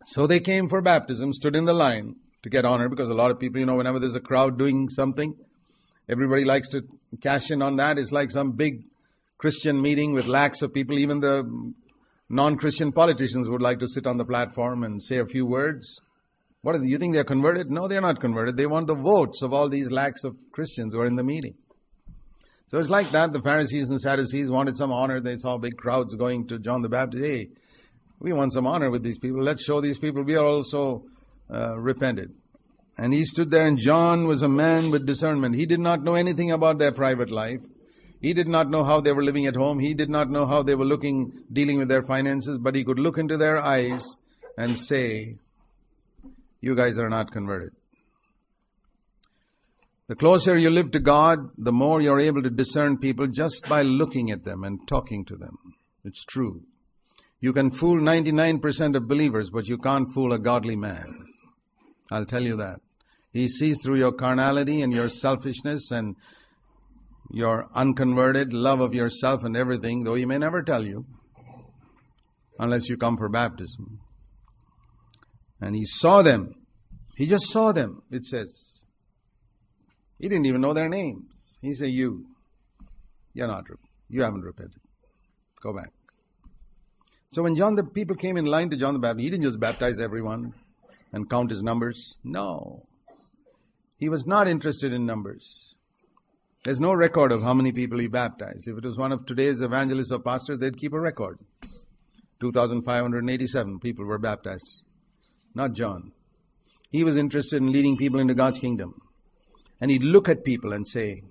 [0.05, 3.31] So they came for baptism, stood in the line to get honor because a lot
[3.31, 5.35] of people, you know, whenever there's a crowd doing something,
[6.09, 6.81] everybody likes to
[7.21, 7.99] cash in on that.
[7.99, 8.85] It's like some big
[9.37, 10.97] Christian meeting with lakhs of people.
[10.97, 11.73] Even the
[12.29, 15.99] non-Christian politicians would like to sit on the platform and say a few words.
[16.61, 17.69] What do you think they're converted?
[17.69, 18.55] No, they're not converted.
[18.55, 21.55] They want the votes of all these lakhs of Christians who are in the meeting.
[22.69, 23.33] So it's like that.
[23.33, 25.19] The Pharisees and Sadducees wanted some honor.
[25.19, 27.23] They saw big crowds going to John the Baptist.
[27.23, 27.49] Hey,
[28.21, 29.43] we want some honor with these people.
[29.43, 31.03] Let's show these people we are also
[31.51, 32.31] uh, repented.
[32.97, 35.55] And he stood there, and John was a man with discernment.
[35.55, 37.61] He did not know anything about their private life.
[38.21, 39.79] He did not know how they were living at home.
[39.79, 42.99] He did not know how they were looking, dealing with their finances, but he could
[42.99, 44.05] look into their eyes
[44.55, 45.37] and say,
[46.59, 47.71] You guys are not converted.
[50.07, 53.81] The closer you live to God, the more you're able to discern people just by
[53.81, 55.57] looking at them and talking to them.
[56.03, 56.61] It's true.
[57.41, 61.25] You can fool 99% of believers, but you can't fool a godly man.
[62.11, 62.79] I'll tell you that.
[63.33, 66.15] He sees through your carnality and your selfishness and
[67.31, 71.05] your unconverted love of yourself and everything, though he may never tell you,
[72.59, 73.99] unless you come for baptism.
[75.59, 76.53] And he saw them.
[77.15, 78.85] He just saw them, it says.
[80.19, 81.57] He didn't even know their names.
[81.61, 82.25] He said, You,
[83.33, 83.63] you're not,
[84.09, 84.81] you haven't repented.
[85.61, 85.91] Go back.
[87.31, 89.59] So when John the people came in line to John the Baptist, he didn't just
[89.59, 90.53] baptize everyone.
[91.13, 92.17] and count his numbers?
[92.23, 92.85] No.
[93.97, 95.75] He was not interested in numbers.
[96.63, 98.67] There's no record of how many people he baptized.
[98.67, 101.39] If it was one of today's evangelists or pastors, they'd keep a record.
[102.39, 104.81] 2,587 people were baptized.
[105.55, 106.11] Not John.
[106.91, 108.93] He was interested in leading people into God's kingdom.
[109.79, 111.23] And he'd look at people and say,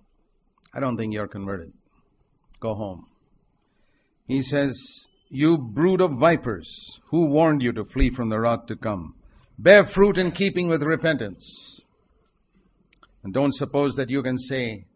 [0.74, 1.72] I don't think you're converted.
[2.58, 3.06] Go home.
[4.26, 8.74] He says, You brood of vipers, who warned you to flee from the wrath to
[8.74, 9.14] come?
[9.56, 11.80] Bear fruit in keeping with repentance.
[13.22, 14.86] And don't suppose that you can say,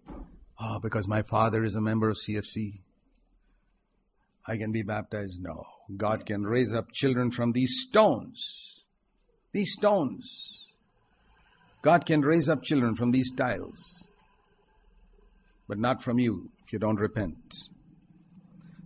[0.61, 2.81] Oh, because my father is a member of CFC,
[4.47, 5.41] I can be baptized.
[5.41, 5.65] No.
[5.97, 8.85] God can raise up children from these stones.
[9.53, 10.67] These stones.
[11.83, 14.09] God can raise up children from these tiles.
[15.69, 17.55] But not from you if you don't repent.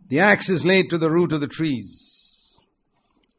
[0.09, 2.57] The axe is laid to the root of the trees.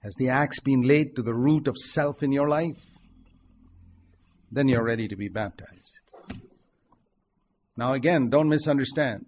[0.04, 2.84] Has the axe been laid to the root of self in your life?
[4.52, 6.14] Then you're ready to be baptized.
[7.76, 9.26] Now again, don't misunderstand.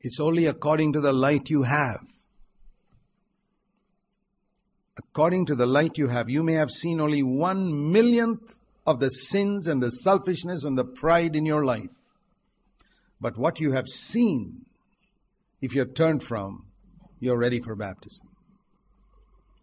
[0.00, 2.00] It's only according to the light you have.
[4.96, 9.10] According to the light you have, you may have seen only one millionth of the
[9.10, 11.90] sins and the selfishness and the pride in your life.
[13.20, 14.64] But what you have seen,
[15.62, 16.66] if you're turned from,
[17.20, 18.26] you're ready for baptism.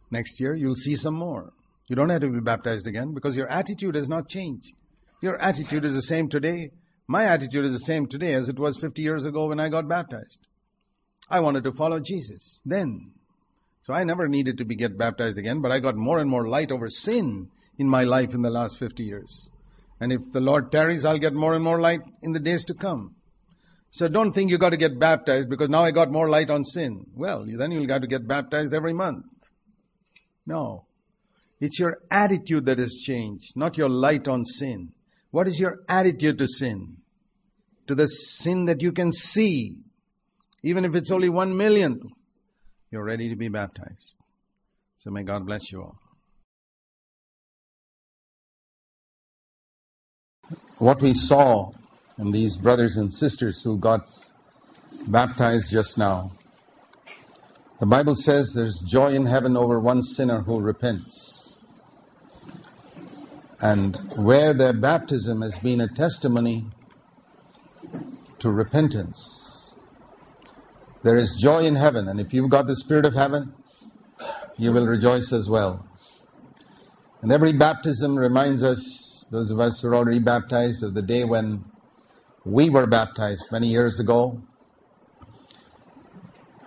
[0.10, 1.54] Next year, you'll see some more.
[1.88, 4.76] You don't have to be baptized again because your attitude has not changed.
[5.22, 6.72] Your attitude is the same today.
[7.08, 9.90] My attitude is the same today as it was 50 years ago when I got
[9.90, 10.48] baptized.
[11.30, 13.12] I wanted to follow Jesus then.
[13.84, 16.48] So I never needed to be get baptized again, but I got more and more
[16.48, 19.50] light over sin in my life in the last 50 years.
[20.00, 22.74] And if the Lord tarries, I'll get more and more light in the days to
[22.74, 23.16] come.
[23.92, 26.64] So don't think you got to get baptized because now I got more light on
[26.64, 27.06] sin.
[27.16, 29.26] Well, then you'll got to get baptized every month.
[30.46, 30.86] No.
[31.60, 34.94] It's your attitude that has changed, not your light on sin.
[35.32, 36.98] What is your attitude to sin?
[37.88, 39.78] To the sin that you can see,
[40.64, 42.04] even if it's only one millionth,
[42.92, 44.16] you're ready to be baptized.
[45.00, 45.98] So may God bless you all.
[50.78, 51.72] What we saw
[52.20, 54.02] and these brothers and sisters who got
[55.08, 56.32] baptized just now.
[57.80, 61.56] The Bible says there's joy in heaven over one sinner who repents.
[63.62, 66.66] And where their baptism has been a testimony
[68.40, 69.76] to repentance,
[71.04, 72.10] there is joy in heaven.
[72.10, 73.54] And if you've got the Spirit of heaven,
[74.58, 75.88] you will rejoice as well.
[77.22, 81.24] And every baptism reminds us, those of us who are already baptized, of the day
[81.24, 81.64] when
[82.46, 84.42] we were baptized many years ago.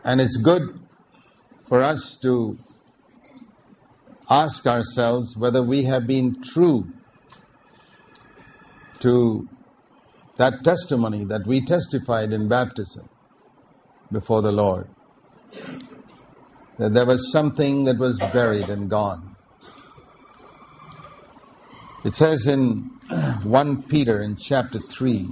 [0.04, 0.80] And it's good
[1.68, 2.58] for us to
[4.28, 6.86] ask ourselves whether we have been true
[9.00, 9.48] to
[10.36, 13.08] that testimony that we testified in baptism
[14.10, 14.88] before the Lord.
[16.78, 19.36] That there was something that was buried and gone.
[22.04, 22.90] It says in
[23.42, 25.28] 1 Peter in chapter 3,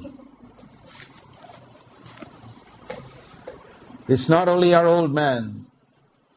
[4.11, 5.67] It's not only our old man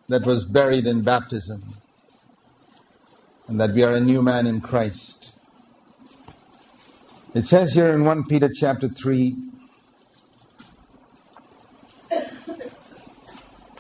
[0.07, 1.73] that was buried in baptism
[3.47, 5.31] and that we are a new man in Christ.
[7.33, 9.35] It says here in 1 Peter chapter 3,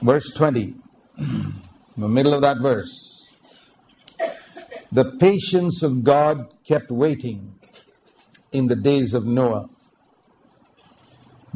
[0.01, 0.73] verse 20,
[1.19, 1.53] in
[1.95, 3.27] the middle of that verse,
[4.91, 7.59] the patience of God kept waiting
[8.51, 9.69] in the days of Noah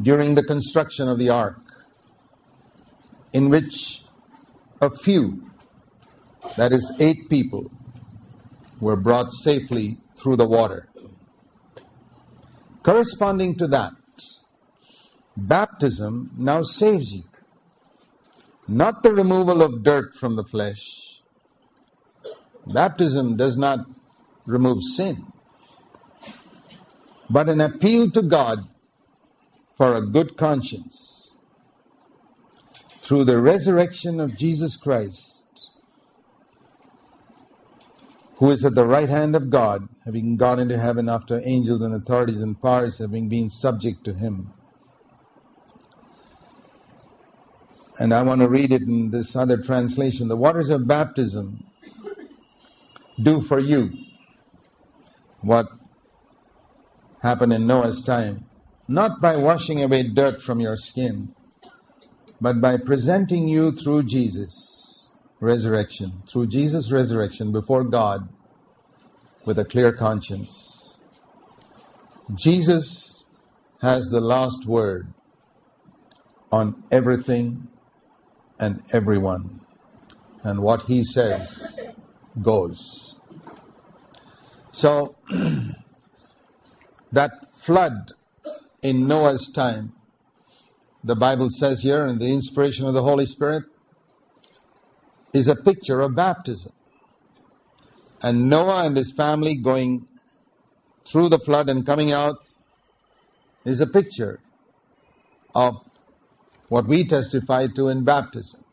[0.00, 1.67] during the construction of the ark
[3.38, 4.02] in which
[4.80, 5.48] a few,
[6.56, 7.70] that is, eight people,
[8.80, 10.88] were brought safely through the water.
[12.82, 13.92] Corresponding to that,
[15.36, 17.22] baptism now saves you.
[18.66, 20.82] Not the removal of dirt from the flesh.
[22.66, 23.78] Baptism does not
[24.46, 25.16] remove sin,
[27.30, 28.58] but an appeal to God
[29.76, 31.17] for a good conscience
[33.08, 35.70] through the resurrection of Jesus Christ,
[38.36, 41.94] who is at the right hand of God, having gone into heaven after angels and
[41.94, 44.52] authorities and powers having been subject to him.
[47.98, 50.28] And I want to read it in this other translation.
[50.28, 51.64] The waters of baptism
[53.18, 53.90] do for you
[55.40, 55.66] what
[57.22, 58.44] happened in Noah's time,
[58.86, 61.34] not by washing away dirt from your skin,
[62.40, 65.08] but by presenting you through Jesus'
[65.40, 68.28] resurrection, through Jesus' resurrection before God
[69.44, 70.98] with a clear conscience.
[72.34, 73.24] Jesus
[73.80, 75.12] has the last word
[76.52, 77.68] on everything
[78.58, 79.60] and everyone.
[80.42, 81.78] And what he says
[82.40, 83.14] goes.
[84.72, 85.16] So,
[87.12, 88.12] that flood
[88.82, 89.92] in Noah's time,
[91.04, 93.64] the Bible says here and the inspiration of the Holy Spirit,
[95.32, 96.72] is a picture of baptism.
[98.22, 100.06] And Noah and his family going
[101.06, 102.36] through the flood and coming out
[103.64, 104.40] is a picture
[105.54, 105.74] of
[106.68, 108.64] what we testify to in baptism.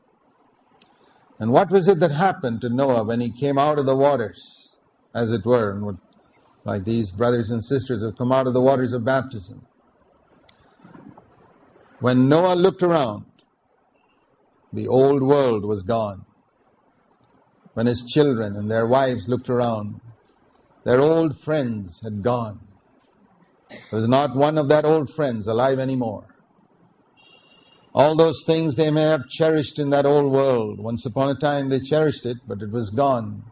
[1.39, 4.71] And what was it that happened to Noah when he came out of the waters,
[5.13, 5.95] as it were, and what,
[6.63, 9.65] like these brothers and sisters have come out of the waters of baptism?
[12.05, 13.25] When Noah looked around,
[14.71, 16.23] the old world was gone.
[17.73, 20.01] When his children and their wives looked around,
[20.83, 22.59] their old friends had gone.
[23.71, 26.27] There was not one of that old friends alive anymore.
[27.95, 30.79] All those things they may have cherished in that old world.
[30.79, 33.45] Once upon a time they cherished it, but it was gone.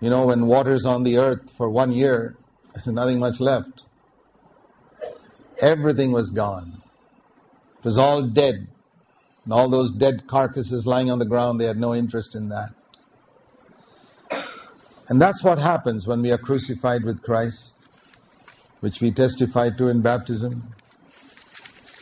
[0.00, 2.36] You know, when water's on the earth for one year,
[2.72, 3.82] there's nothing much left.
[5.60, 6.83] Everything was gone.
[7.84, 8.66] It was all dead.
[9.44, 12.70] And all those dead carcasses lying on the ground, they had no interest in that.
[15.10, 17.74] And that's what happens when we are crucified with Christ,
[18.80, 20.72] which we testify to in baptism.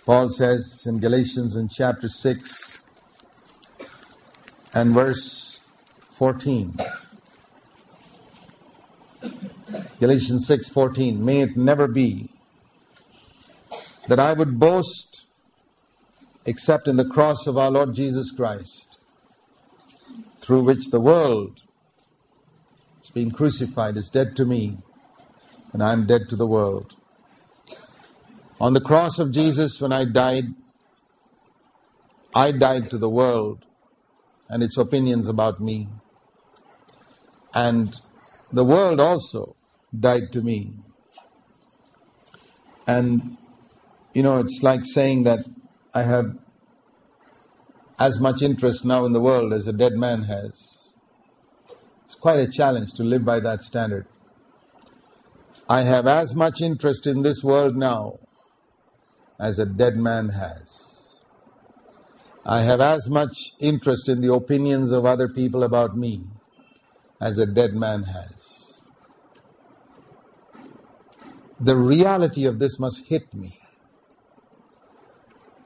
[0.07, 2.81] Paul says in Galatians in chapter 6
[4.73, 5.61] and verse
[6.13, 6.77] 14.
[9.99, 12.31] Galatians 6:14 May it never be
[14.07, 15.12] that I would boast
[16.47, 18.97] except in the cross of our Lord Jesus Christ
[20.41, 21.61] through which the world
[23.05, 24.79] is being crucified is dead to me
[25.73, 26.95] and I am dead to the world.
[28.61, 30.45] On the cross of Jesus, when I died,
[32.35, 33.65] I died to the world
[34.49, 35.89] and its opinions about me.
[37.55, 37.97] And
[38.53, 39.57] the world also
[39.99, 40.75] died to me.
[42.87, 43.37] And,
[44.15, 45.41] you know, it's like saying that
[45.95, 46.39] I have
[47.99, 50.91] as much interest now in the world as a dead man has.
[52.07, 54.07] It's quite a challenge to live by that standard.
[55.69, 58.19] I have as much interest in this world now
[59.39, 61.25] as a dead man has.
[62.45, 66.25] I have as much interest in the opinions of other people about me
[67.21, 68.81] as a dead man has.
[71.61, 73.62] The reality of this must hit me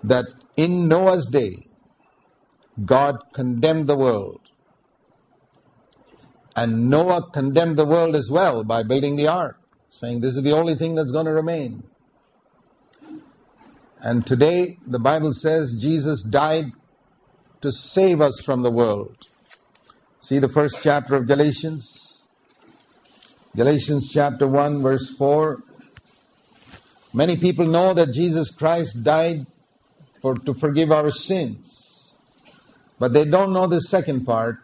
[0.06, 0.26] that
[0.56, 1.66] in Noah's day,
[2.84, 4.40] God condemned the world.
[6.54, 9.58] And Noah condemned the world as well by building the ark,
[9.90, 11.82] saying this is the only thing that's going to remain.
[14.00, 16.72] And today, the Bible says Jesus died
[17.60, 19.16] to save us from the world.
[20.20, 22.26] See the first chapter of Galatians?
[23.56, 25.58] Galatians chapter 1, verse 4.
[27.12, 29.46] Many people know that Jesus Christ died
[30.22, 32.14] for, to forgive our sins.
[32.98, 34.58] But they don't know the second part,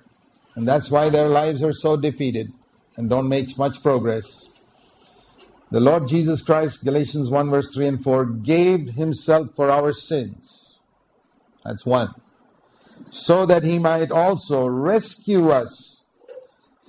[0.54, 2.52] and that's why their lives are so defeated
[2.96, 4.50] and don't make much progress.
[5.70, 10.78] The Lord Jesus Christ, Galatians 1 verse 3 and 4, gave himself for our sins.
[11.64, 12.14] That's one.
[13.08, 16.02] So that he might also rescue us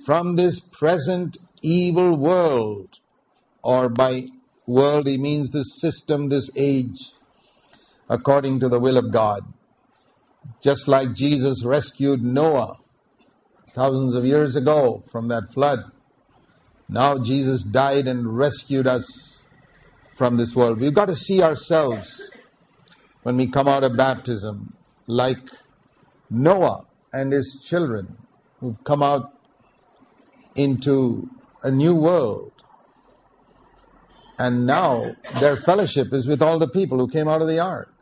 [0.04, 2.98] from this present evil world.
[3.62, 4.26] Or by
[4.66, 7.13] world, he means this system, this age,
[8.08, 9.42] according to the will of God.
[10.60, 12.78] Just like Jesus rescued Noah
[13.68, 15.80] thousands of years ago from that flood.
[16.88, 19.44] Now Jesus died and rescued us
[20.16, 20.80] from this world.
[20.80, 22.30] We've got to see ourselves
[23.22, 24.76] when we come out of baptism
[25.06, 25.50] like
[26.30, 28.16] Noah and his children
[28.60, 29.32] who've come out
[30.54, 31.28] into
[31.62, 32.52] a new world.
[34.38, 37.93] And now their fellowship is with all the people who came out of the ark.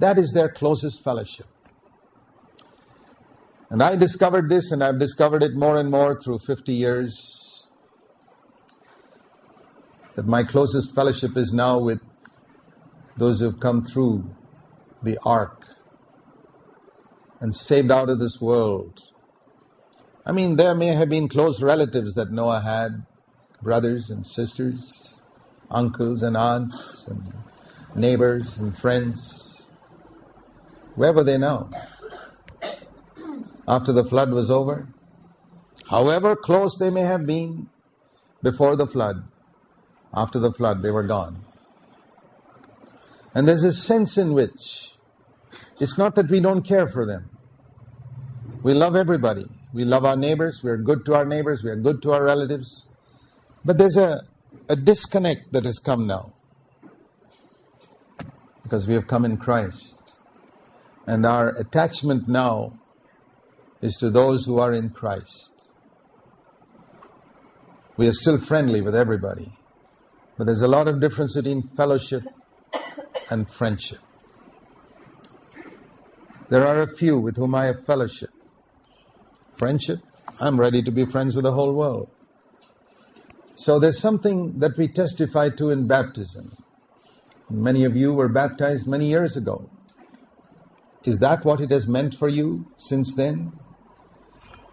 [0.00, 1.46] That is their closest fellowship.
[3.68, 7.66] And I discovered this, and I've discovered it more and more through 50 years.
[10.16, 12.00] That my closest fellowship is now with
[13.18, 14.24] those who have come through
[15.02, 15.66] the ark
[17.40, 19.02] and saved out of this world.
[20.24, 23.04] I mean, there may have been close relatives that Noah had,
[23.62, 25.18] brothers and sisters,
[25.70, 27.34] uncles and aunts, and
[27.94, 29.49] neighbors and friends.
[31.00, 31.70] Where were they now?
[33.70, 34.88] after the flood was over.
[35.88, 37.68] However close they may have been,
[38.42, 39.16] before the flood.
[40.12, 41.44] After the flood, they were gone.
[43.34, 44.94] And there's a sense in which
[45.78, 47.30] it's not that we don't care for them.
[48.62, 49.46] We love everybody.
[49.72, 50.62] We love our neighbors.
[50.64, 51.62] We are good to our neighbors.
[51.62, 52.90] We are good to our relatives.
[53.64, 54.22] But there's a,
[54.68, 56.34] a disconnect that has come now.
[58.64, 59.99] Because we have come in Christ.
[61.10, 62.78] And our attachment now
[63.82, 65.72] is to those who are in Christ.
[67.96, 69.52] We are still friendly with everybody.
[70.38, 72.22] But there's a lot of difference between fellowship
[73.28, 73.98] and friendship.
[76.48, 78.30] There are a few with whom I have fellowship.
[79.56, 79.98] Friendship,
[80.40, 82.08] I'm ready to be friends with the whole world.
[83.56, 86.56] So there's something that we testify to in baptism.
[87.50, 89.68] Many of you were baptized many years ago.
[91.04, 93.52] Is that what it has meant for you since then?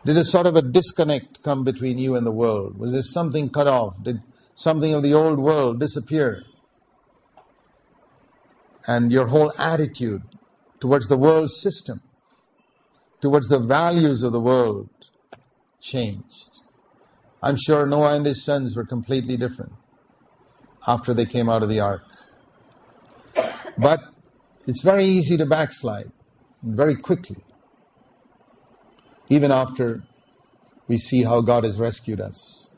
[0.05, 2.77] Did a sort of a disconnect come between you and the world?
[2.77, 4.01] Was there something cut off?
[4.03, 4.21] Did
[4.55, 6.43] something of the old world disappear?
[8.87, 10.23] And your whole attitude
[10.79, 12.01] towards the world system,
[13.21, 14.89] towards the values of the world
[15.81, 16.61] changed.
[17.41, 19.73] I'm sure Noah and his sons were completely different
[20.87, 22.03] after they came out of the ark.
[23.77, 23.99] But
[24.65, 26.11] it's very easy to backslide
[26.75, 27.37] very quickly,
[29.29, 30.03] even after
[30.87, 32.69] we see how God has rescued us.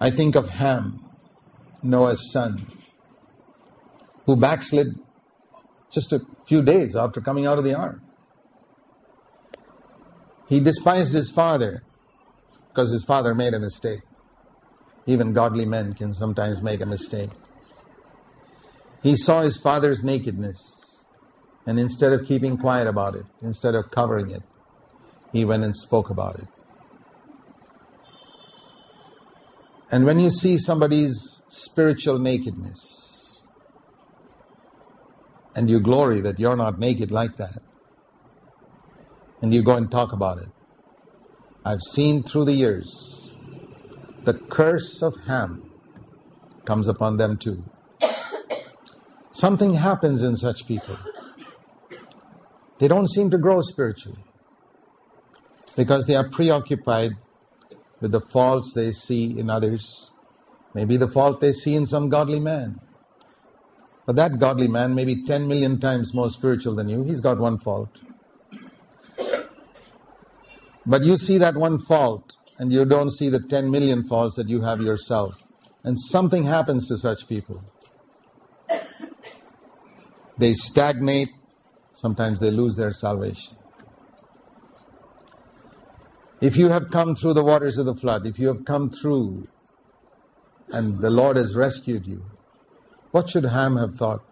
[0.00, 0.98] I think of Ham,
[1.82, 2.66] Noah's son,
[4.26, 4.98] who backslid
[5.90, 8.00] just a few days after coming out of the ark.
[10.48, 11.82] He despised his father
[12.68, 14.00] because his father made a mistake.
[15.06, 17.30] Even godly men can sometimes make a mistake.
[19.02, 20.81] He saw his father's nakedness,
[21.66, 24.42] and instead of keeping quiet about it, instead of covering it,
[25.32, 26.48] he went and spoke about it.
[29.90, 33.42] And when you see somebody's spiritual nakedness,
[35.54, 37.62] and you glory that you're not naked like that,
[39.42, 40.48] and you go and talk about it,
[41.64, 43.32] I've seen through the years
[44.24, 45.70] the curse of Ham
[46.64, 47.64] comes upon them too.
[49.32, 50.96] Something happens in such people.
[52.82, 54.24] They don't seem to grow spiritually
[55.76, 57.12] because they are preoccupied
[58.00, 60.10] with the faults they see in others,
[60.74, 62.80] maybe the fault they see in some godly man.
[64.04, 67.04] But that godly man may be 10 million times more spiritual than you.
[67.04, 67.90] He's got one fault.
[70.84, 74.48] But you see that one fault and you don't see the 10 million faults that
[74.48, 75.36] you have yourself.
[75.84, 77.62] And something happens to such people.
[80.36, 81.28] They stagnate,
[82.02, 83.56] sometimes they lose their salvation.
[86.40, 89.44] If you have come through the waters of the flood, if you have come through
[90.72, 92.24] and the Lord has rescued you,
[93.12, 94.24] what should Ham have thought?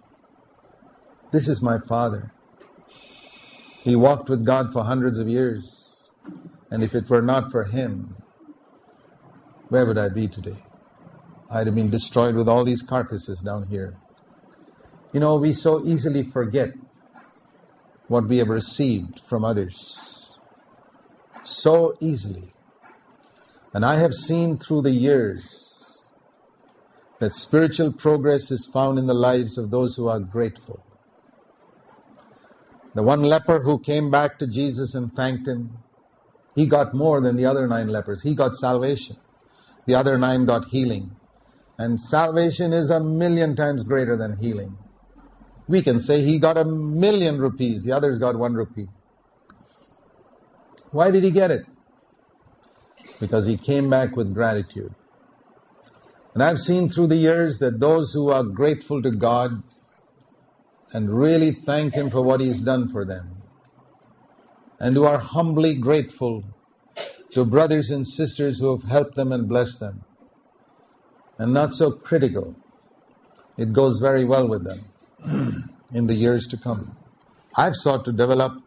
[1.31, 2.33] This is my father.
[3.85, 5.95] He walked with God for hundreds of years.
[6.73, 8.17] And if it were not for him,
[9.69, 10.65] where would I be today?
[11.49, 13.97] I'd have been destroyed with all these carcasses down here.
[15.13, 16.71] You know, we so easily forget
[18.11, 20.37] what we have received from others.
[21.45, 22.53] So easily.
[23.73, 25.97] And I have seen through the years
[27.21, 30.83] that spiritual progress is found in the lives of those who are grateful.
[32.97, 35.79] The one leper who came back to Jesus and thanked him
[36.57, 38.23] he got more than the other nine lepers.
[38.23, 39.17] He got salvation.
[39.87, 41.13] The other nine got healing.
[41.79, 44.77] And salvation is a million times greater than healing.
[45.71, 48.89] We can say he got a million rupees, the others got one rupee.
[50.91, 51.65] Why did he get it?
[53.21, 54.93] Because he came back with gratitude.
[56.35, 59.63] And I've seen through the years that those who are grateful to God
[60.93, 63.37] and really thank Him for what He's done for them,
[64.81, 66.43] and who are humbly grateful
[67.31, 70.05] to brothers and sisters who have helped them and blessed them,
[71.39, 72.57] and not so critical.
[73.57, 74.90] It goes very well with them
[75.93, 76.97] in the years to come.
[77.57, 78.63] I've sought to develop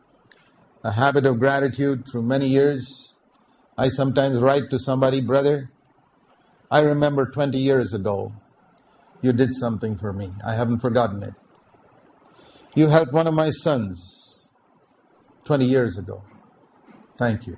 [0.84, 3.14] a habit of gratitude through many years.
[3.78, 5.72] I sometimes write to somebody, brother,
[6.70, 8.34] I remember 20 years ago
[9.22, 10.32] you did something for me.
[10.45, 11.34] I haven't forgotten it.
[12.76, 14.47] You helped one of my sons
[15.45, 16.24] 20 years ago.
[17.18, 17.58] Thank you.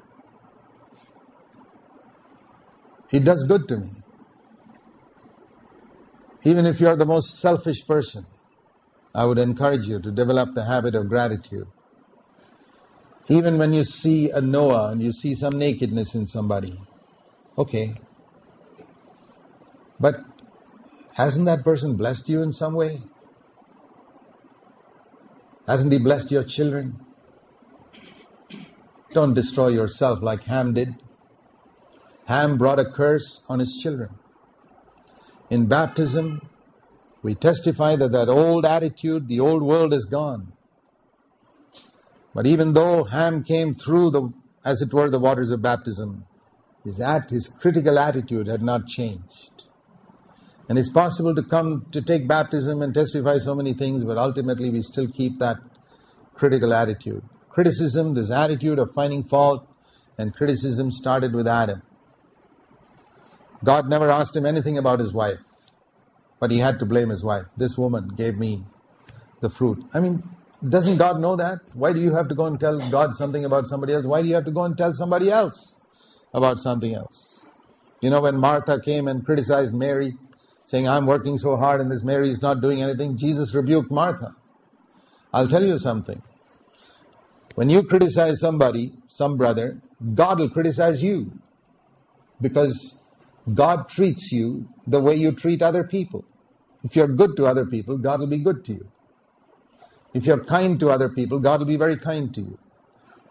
[3.12, 3.90] It does good to me.
[6.44, 8.26] Even if you're the most selfish person,
[9.16, 11.68] I would encourage you to develop the habit of gratitude.
[13.30, 16.78] Even when you see a Noah and you see some nakedness in somebody,
[17.58, 17.96] okay,
[20.00, 20.22] But
[21.14, 23.02] hasn't that person blessed you in some way?
[25.68, 27.00] Hasn't he blessed your children?
[29.14, 30.90] Don't destroy yourself like Ham did.
[32.26, 34.10] Ham brought a curse on his children.
[35.50, 36.42] In baptism,
[37.26, 40.54] we testify that that old attitude, the old world is gone.
[42.36, 44.32] But even though Ham came through the,
[44.64, 46.28] as it were, the waters of baptism,
[46.84, 49.64] his, at, his critical attitude had not changed.
[50.70, 54.70] And it's possible to come to take baptism and testify so many things, but ultimately
[54.70, 55.58] we still keep that
[56.36, 57.24] critical attitude.
[57.50, 59.68] Criticism, this attitude of finding fault,
[60.20, 61.82] and criticism started with Adam.
[63.64, 65.40] God never asked him anything about his wife,
[66.40, 67.46] but he had to blame his wife.
[67.58, 68.66] This woman gave me
[69.42, 69.84] the fruit.
[69.94, 70.24] I mean,
[70.68, 71.60] doesn't God know that?
[71.74, 74.06] Why do you have to go and tell God something about somebody else?
[74.06, 75.78] Why do you have to go and tell somebody else
[76.34, 77.46] about something else?
[78.02, 80.14] You know, when Martha came and criticized Mary,
[80.66, 84.34] saying, I'm working so hard and this Mary is not doing anything, Jesus rebuked Martha.
[85.34, 86.22] I'll tell you something.
[87.56, 89.82] When you criticize somebody, some brother,
[90.14, 91.32] God will criticize you
[92.42, 93.00] because
[93.54, 96.26] God treats you the way you treat other people.
[96.84, 98.88] If you're good to other people, God will be good to you.
[100.14, 102.58] If you're kind to other people, God will be very kind to you.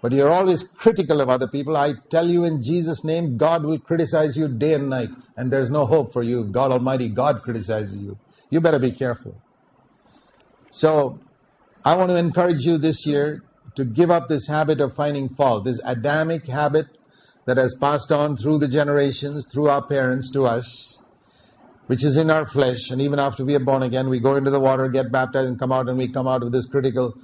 [0.03, 1.77] But you're always critical of other people.
[1.77, 5.71] I tell you in Jesus' name, God will criticize you day and night, and there's
[5.71, 6.45] no hope for you.
[6.45, 8.19] God Almighty, God criticizes you.
[8.51, 9.41] You better be careful.
[10.71, 11.21] So,
[11.85, 13.43] I want to encourage you this year
[13.77, 16.87] to give up this habit of finding fault, this Adamic habit
[17.47, 20.99] that has passed on through the generations, through our parents to us,
[21.87, 22.91] which is in our flesh.
[22.91, 25.59] And even after we are born again, we go into the water, get baptized, and
[25.59, 27.15] come out, and we come out with this critical,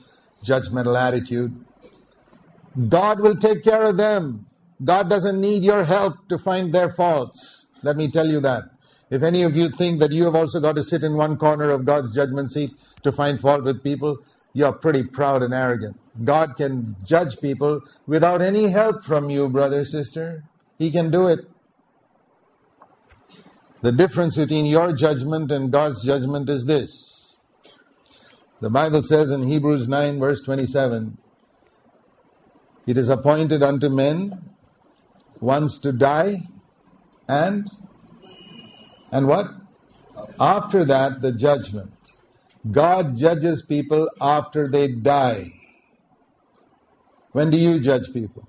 [0.45, 1.65] judgmental attitude.
[2.89, 4.47] God will take care of them.
[4.83, 7.67] God doesn't need your help to find their faults.
[7.83, 8.65] Let me tell you that.
[9.11, 11.71] If any of you think that you have also got to sit in one corner
[11.71, 12.71] of God's judgment seat
[13.03, 14.19] to find fault with people,
[14.53, 16.00] you're pretty proud and arrogant.
[16.23, 20.45] God can judge people without any help from you, brother, sister.
[20.79, 21.41] He can do it.
[23.83, 27.39] The difference between your judgment and God's judgment is this.
[28.61, 31.17] The Bible says in Hebrews 9 verse 27,
[32.87, 34.33] It is appointed unto men
[35.41, 36.43] once to die
[37.27, 37.67] and,
[39.11, 39.47] and what?
[40.39, 41.93] After that the judgment.
[42.71, 45.60] God judges people after they die.
[47.33, 48.47] When do you judge people?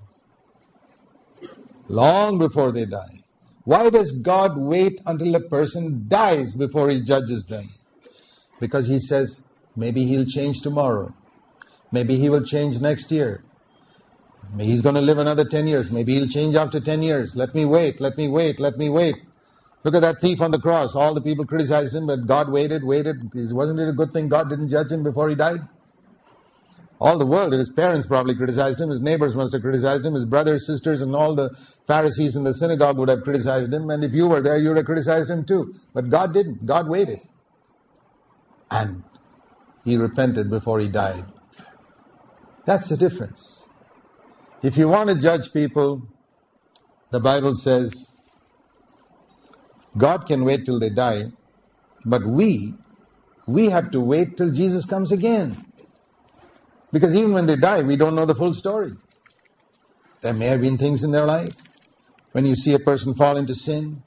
[1.88, 3.22] Long before they die.
[3.64, 7.68] Why does God wait until a person dies before he judges them?
[8.58, 9.42] Because he says,
[9.76, 11.14] maybe he'll change tomorrow.
[11.92, 13.44] Maybe he will change next year.
[14.54, 15.92] Maybe he's going to live another 10 years.
[15.92, 17.36] Maybe he'll change after 10 years.
[17.36, 19.16] Let me wait, let me wait, let me wait.
[19.84, 20.94] Look at that thief on the cross.
[20.94, 23.32] All the people criticized him, but God waited, waited.
[23.34, 25.60] Wasn't it a good thing God didn't judge him before he died?
[27.02, 30.24] All the world, his parents probably criticized him, his neighbors must have criticized him, his
[30.24, 31.50] brothers, sisters, and all the
[31.84, 34.76] Pharisees in the synagogue would have criticized him, and if you were there, you would
[34.76, 35.74] have criticized him too.
[35.92, 36.64] But God didn't.
[36.64, 37.18] God waited.
[38.70, 39.02] And
[39.84, 41.24] he repented before he died.
[42.66, 43.68] That's the difference.
[44.62, 46.02] If you want to judge people,
[47.10, 48.12] the Bible says,
[49.96, 51.32] God can wait till they die,
[52.04, 52.74] but we,
[53.48, 55.66] we have to wait till Jesus comes again.
[56.92, 58.92] Because even when they die, we don't know the full story.
[60.20, 61.54] There may have been things in their life.
[62.32, 64.02] When you see a person fall into sin,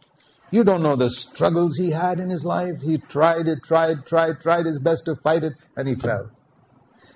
[0.52, 2.82] you don't know the struggles he had in his life.
[2.82, 6.32] He tried it, tried, tried, tried his best to fight it, and he fell.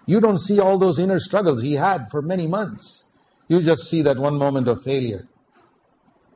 [0.05, 3.05] You don't see all those inner struggles he had for many months.
[3.47, 5.27] You just see that one moment of failure,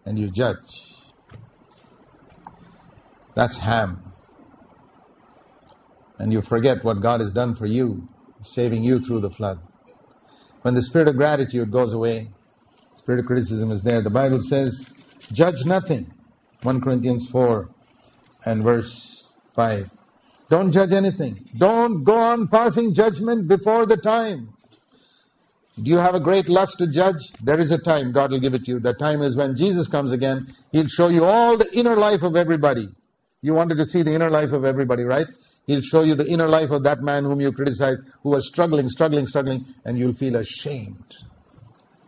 [0.05, 0.93] and you judge.
[3.35, 4.13] That's Ham.
[6.19, 8.07] And you forget what God has done for you,
[8.43, 9.59] saving you through the flood.
[10.61, 12.29] When the spirit of gratitude goes away,
[12.95, 14.01] spirit of criticism is there.
[14.01, 14.93] The Bible says,
[15.31, 16.11] judge nothing.
[16.61, 17.69] 1 Corinthians 4
[18.45, 19.89] and verse 5.
[20.49, 21.49] Don't judge anything.
[21.57, 24.53] Don't go on passing judgment before the time.
[25.75, 27.33] Do you have a great lust to judge?
[27.41, 28.79] There is a time God will give it to you.
[28.79, 30.55] The time is when Jesus comes again.
[30.71, 32.89] He'll show you all the inner life of everybody.
[33.41, 35.25] You wanted to see the inner life of everybody, right?
[35.65, 38.89] He'll show you the inner life of that man whom you criticized, who was struggling,
[38.89, 41.15] struggling, struggling, and you'll feel ashamed.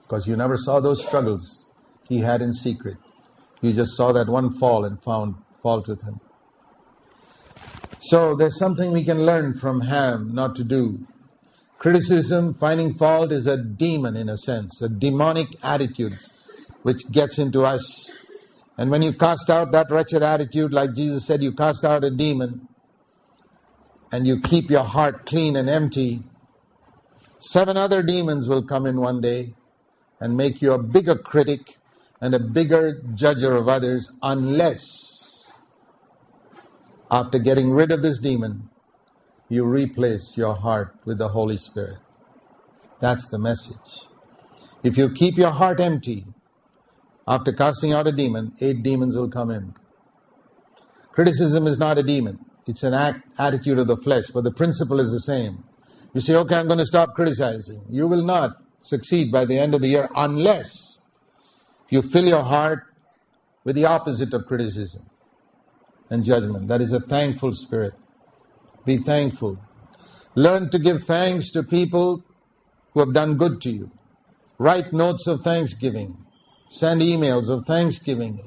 [0.03, 1.65] Because you never saw those struggles
[2.09, 2.97] he had in secret.
[3.61, 6.19] You just saw that one fall and found fault with him.
[8.01, 11.07] So there's something we can learn from Ham not to do.
[11.79, 16.19] Criticism, finding fault is a demon in a sense, a demonic attitude
[16.83, 18.11] which gets into us
[18.77, 22.11] And when you cast out that wretched attitude, like Jesus said, you cast out a
[22.11, 22.67] demon
[24.11, 26.23] and you keep your heart clean and empty,
[27.39, 29.53] seven other demons will come in one day
[30.19, 31.77] and make you a bigger critic
[32.21, 35.05] and a bigger judger of others unless
[37.11, 38.69] after getting rid of this demon,
[39.47, 41.99] you replace your heart with the Holy Spirit.
[42.99, 44.07] That's the message.
[44.83, 46.25] If you keep your heart empty,
[47.27, 49.73] after casting out a demon, eight demons will come in.
[51.11, 52.39] Criticism is not a demon.
[52.67, 55.63] It's an act, attitude of the flesh, but the principle is the same.
[56.13, 57.81] You say, okay, I'm going to stop criticizing.
[57.89, 58.51] You will not
[58.81, 61.01] succeed by the end of the year unless
[61.89, 62.83] you fill your heart
[63.63, 65.05] with the opposite of criticism
[66.09, 66.67] and judgment.
[66.67, 67.93] That is a thankful spirit.
[68.85, 69.59] Be thankful.
[70.35, 72.23] Learn to give thanks to people
[72.93, 73.91] who have done good to you.
[74.57, 76.17] Write notes of thanksgiving.
[76.69, 78.41] Send emails of thanksgiving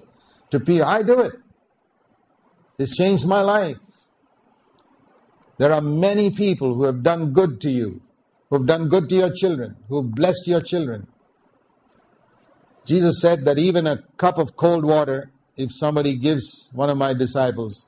[0.50, 0.86] to people.
[0.86, 1.32] I do it.
[2.78, 3.76] It's changed my life.
[5.58, 8.00] There are many people who have done good to you,
[8.48, 11.06] who have done good to your children, who have blessed your children.
[12.86, 17.12] Jesus said that even a cup of cold water, if somebody gives one of my
[17.12, 17.86] disciples,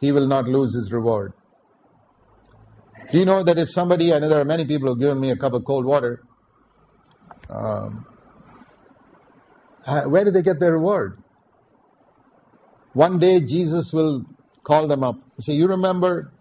[0.00, 1.34] he will not lose his reward.
[3.12, 5.20] Do you know that if somebody, I know there are many people who have given
[5.20, 6.22] me a cup of cold water,
[7.50, 8.06] um,
[10.06, 11.18] where did they get their reward?
[12.94, 14.24] One day Jesus will
[14.64, 15.16] call them up.
[15.40, 16.32] Say, you remember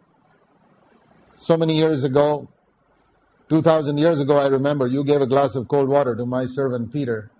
[1.40, 2.50] so many years ago,
[3.48, 6.92] 2000 years ago, I remember you gave a glass of cold water to my servant
[6.92, 7.32] Peter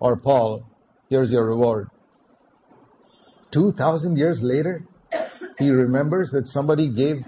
[0.00, 0.64] or Paul.
[1.08, 1.88] Here's your reward.
[3.52, 4.82] 2000 years later,
[5.58, 7.24] he remembers that somebody gave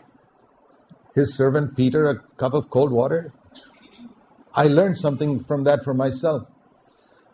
[1.15, 3.33] his servant Peter a cup of cold water.
[4.55, 6.49] I learned something from that for myself.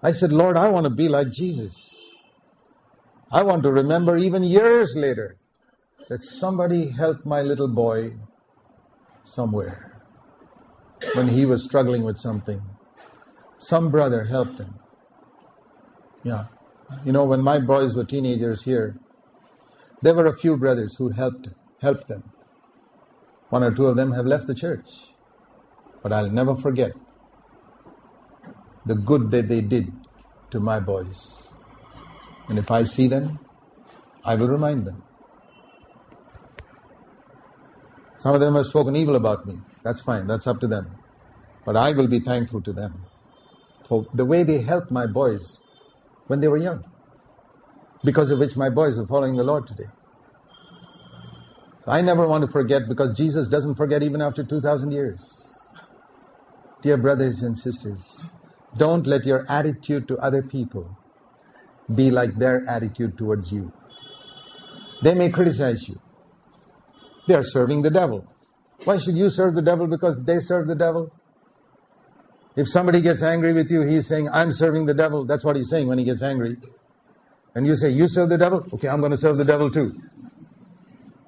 [0.02, 2.16] I said, Lord, I want to be like Jesus.
[3.32, 5.36] I want to remember even years later
[6.08, 8.12] that somebody helped my little boy
[9.28, 10.02] somewhere
[11.14, 12.62] when he was struggling with something.
[13.58, 14.78] Some brother helped him.
[16.22, 16.46] Yeah.
[17.04, 18.96] You know, when my boys were teenagers here,
[20.02, 21.48] there were a few brothers who helped
[21.80, 22.24] helped them.
[23.50, 24.88] One or two of them have left the church.
[26.02, 26.92] But I'll never forget
[28.86, 29.92] the good that they did
[30.50, 31.34] to my boys.
[32.48, 33.38] And if I see them,
[34.24, 35.02] I will remind them.
[38.18, 39.54] Some of them have spoken evil about me.
[39.84, 40.26] That's fine.
[40.26, 40.98] That's up to them.
[41.64, 43.04] But I will be thankful to them
[43.88, 45.58] for the way they helped my boys
[46.26, 46.84] when they were young.
[48.04, 49.88] Because of which my boys are following the Lord today.
[51.84, 55.20] So I never want to forget because Jesus doesn't forget even after 2,000 years.
[56.82, 58.28] Dear brothers and sisters,
[58.76, 60.96] don't let your attitude to other people
[61.94, 63.72] be like their attitude towards you.
[65.02, 66.00] They may criticize you.
[67.28, 68.26] They are serving the devil.
[68.84, 71.12] Why should you serve the devil because they serve the devil?
[72.56, 75.26] If somebody gets angry with you, he's saying, I'm serving the devil.
[75.26, 76.56] That's what he's saying when he gets angry.
[77.54, 78.66] And you say, You serve the devil?
[78.72, 79.92] Okay, I'm going to serve the devil too.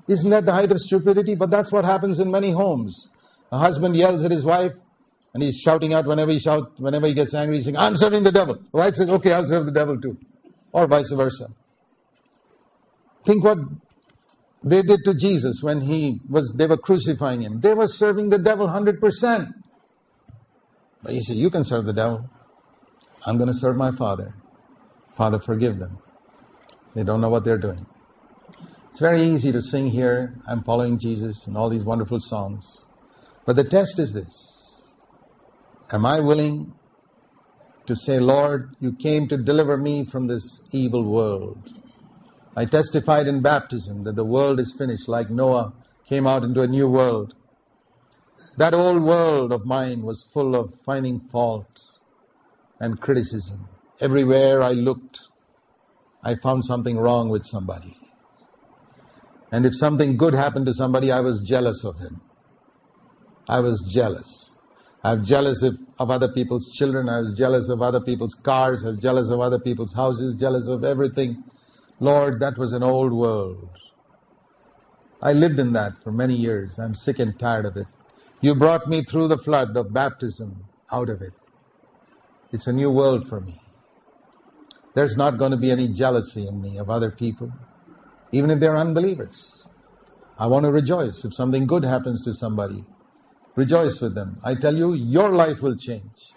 [0.09, 1.35] Isn't that the height of stupidity?
[1.35, 3.09] But that's what happens in many homes.
[3.53, 4.73] A husband yells at his wife,
[5.35, 8.23] and he's shouting out whenever he shouts, whenever he gets angry, he's saying, I'm serving
[8.23, 8.55] the devil.
[8.55, 10.17] The wife says, Okay, I'll serve the devil too.
[10.73, 11.49] Or vice versa.
[13.27, 13.59] Think what
[14.63, 17.61] they did to Jesus when he was, they were crucifying him.
[17.61, 19.53] They were serving the devil 100%.
[21.03, 22.29] But he said, You can serve the devil.
[23.27, 24.35] I'm going to serve my Father.
[25.17, 25.99] Father, forgive them.
[26.95, 27.87] They don't know what they're doing.
[28.91, 32.85] It's very easy to sing here, I'm following Jesus, and all these wonderful songs.
[33.47, 34.87] But the test is this
[35.93, 36.75] Am I willing
[37.87, 41.80] to say, Lord, you came to deliver me from this evil world?
[42.57, 45.73] I testified in baptism that the world is finished, like Noah
[46.09, 47.35] came out into a new world.
[48.57, 51.81] That old world of mine was full of finding fault
[52.81, 53.69] and criticism.
[54.01, 55.21] Everywhere I looked,
[56.25, 57.97] I found something wrong with somebody.
[59.53, 62.21] And if something good happened to somebody, I was jealous of him.
[63.49, 64.57] I was jealous.
[65.03, 67.09] I was jealous of, of other people's children.
[67.09, 68.85] I was jealous of other people's cars.
[68.85, 71.43] I was jealous of other people's houses, jealous of everything.
[72.01, 73.69] Lord, that was an old world.
[75.21, 76.79] I lived in that for many years.
[76.79, 77.87] I'm sick and tired of it.
[78.41, 81.35] You brought me through the flood of baptism out of it.
[82.53, 83.61] It's a new world for me.
[84.95, 87.53] There's not going to be any jealousy in me of other people,
[88.33, 89.63] even if they're unbelievers.
[90.39, 91.23] I want to rejoice.
[91.25, 92.87] If something good happens to somebody,
[93.57, 94.41] rejoice with them.
[94.43, 96.33] I tell you, your life will change.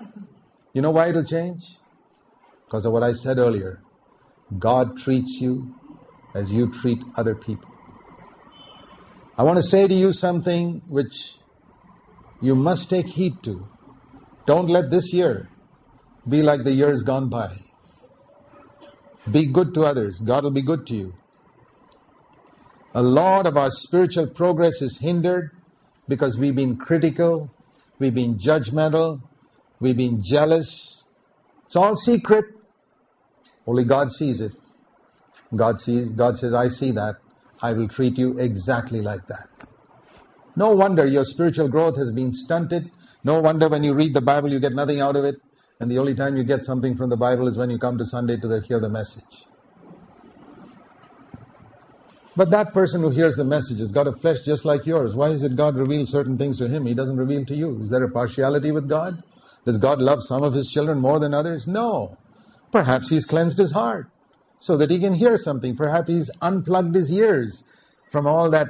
[0.74, 1.78] You know why it'll change?
[2.66, 3.82] Because of what I said earlier.
[4.60, 5.76] God treats you
[6.34, 7.70] as you treat other people.
[9.38, 11.38] I want to say to you something which
[12.42, 13.68] you must take heed to.
[14.46, 15.50] Don't let this year
[16.28, 17.58] be like the years gone by.
[19.32, 20.20] Be good to others.
[20.20, 21.14] God will be good to you.
[22.94, 25.52] A lot of our spiritual progress is hindered
[26.08, 27.50] because we've been critical,
[27.98, 29.22] we've been judgmental,
[29.80, 31.04] we've been jealous.
[31.66, 32.46] It's all secret.
[33.66, 34.52] Only God sees it.
[35.56, 37.16] God sees, God says, I see that.
[37.62, 39.48] I will treat you exactly like that.
[40.56, 42.92] No wonder your spiritual growth has been stunted.
[43.24, 45.36] No wonder when you read the Bible you get nothing out of it.
[45.80, 48.06] And the only time you get something from the Bible is when you come to
[48.06, 49.48] Sunday to the, hear the message.
[52.36, 55.16] But that person who hears the message has got a flesh just like yours.
[55.16, 56.86] Why is it God reveals certain things to him?
[56.86, 57.82] He doesn't reveal to you.
[57.84, 59.22] Is there a partiality with God?
[59.66, 61.68] Does God love some of his children more than others?
[61.68, 62.18] No.
[62.74, 64.10] Perhaps he's cleansed his heart
[64.60, 65.76] so that he can hear something.
[65.78, 67.64] Perhaps he's unplugged his ears
[68.12, 68.70] from all that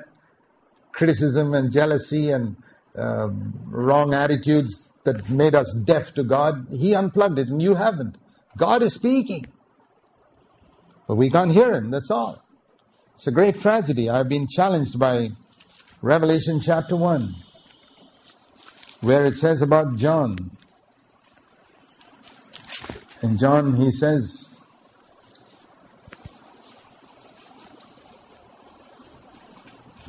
[0.91, 2.57] criticism and jealousy and
[2.97, 3.29] uh,
[3.65, 6.67] wrong attitudes that made us deaf to God.
[6.69, 8.17] He unplugged it and you haven't.
[8.57, 9.47] God is speaking.
[11.07, 12.43] But we can't hear him, that's all.
[13.15, 14.09] It's a great tragedy.
[14.09, 15.29] I've been challenged by
[16.01, 17.35] Revelation chapter 1,
[18.99, 20.51] where it says about John.
[23.23, 24.49] In John, he says,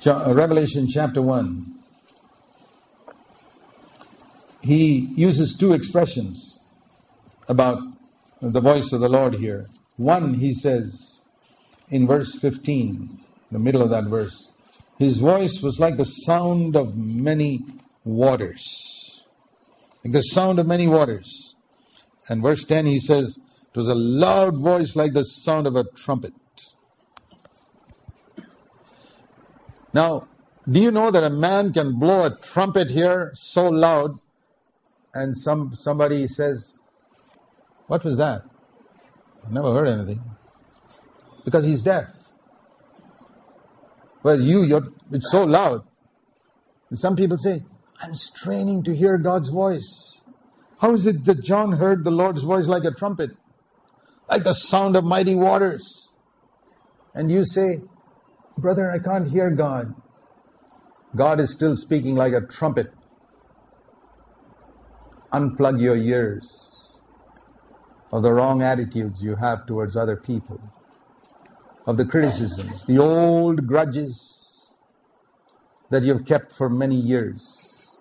[0.05, 1.79] Revelation chapter 1,
[4.63, 6.59] he uses two expressions
[7.49, 7.79] about
[8.43, 9.67] the voice of the Lord here.
[9.97, 11.21] One, he says
[11.91, 13.21] in verse 15,
[13.53, 14.51] the middle of that verse,
[14.99, 17.61] his voice was like the sound of many
[18.03, 19.23] waters.
[20.03, 21.54] Like the sound of many waters.
[22.29, 25.85] And verse 10, he says, it was a loud voice like the sound of a
[25.85, 26.33] trumpet.
[29.93, 30.29] Now,
[30.69, 34.19] do you know that a man can blow a trumpet here so loud
[35.15, 36.79] and some somebody says,
[37.87, 38.43] What was that?
[39.47, 40.23] I never heard anything.
[41.45, 42.07] Because he's deaf.
[44.23, 45.83] Well, you, you're, it's so loud.
[46.89, 47.63] And some people say,
[48.01, 50.14] I'm straining to hear God's voice.
[50.79, 53.31] How is it that John heard the Lord's voice like a trumpet?
[54.29, 56.09] Like the sound of mighty waters.
[57.15, 57.81] And you say,
[58.59, 59.95] Brother, I can't hear God.
[61.15, 62.93] God is still speaking like a trumpet
[65.35, 67.01] unplug your ears
[68.13, 70.61] of the wrong attitudes you have towards other people,
[71.87, 74.71] of the criticisms, the old grudges
[75.91, 77.99] that you've kept for many years.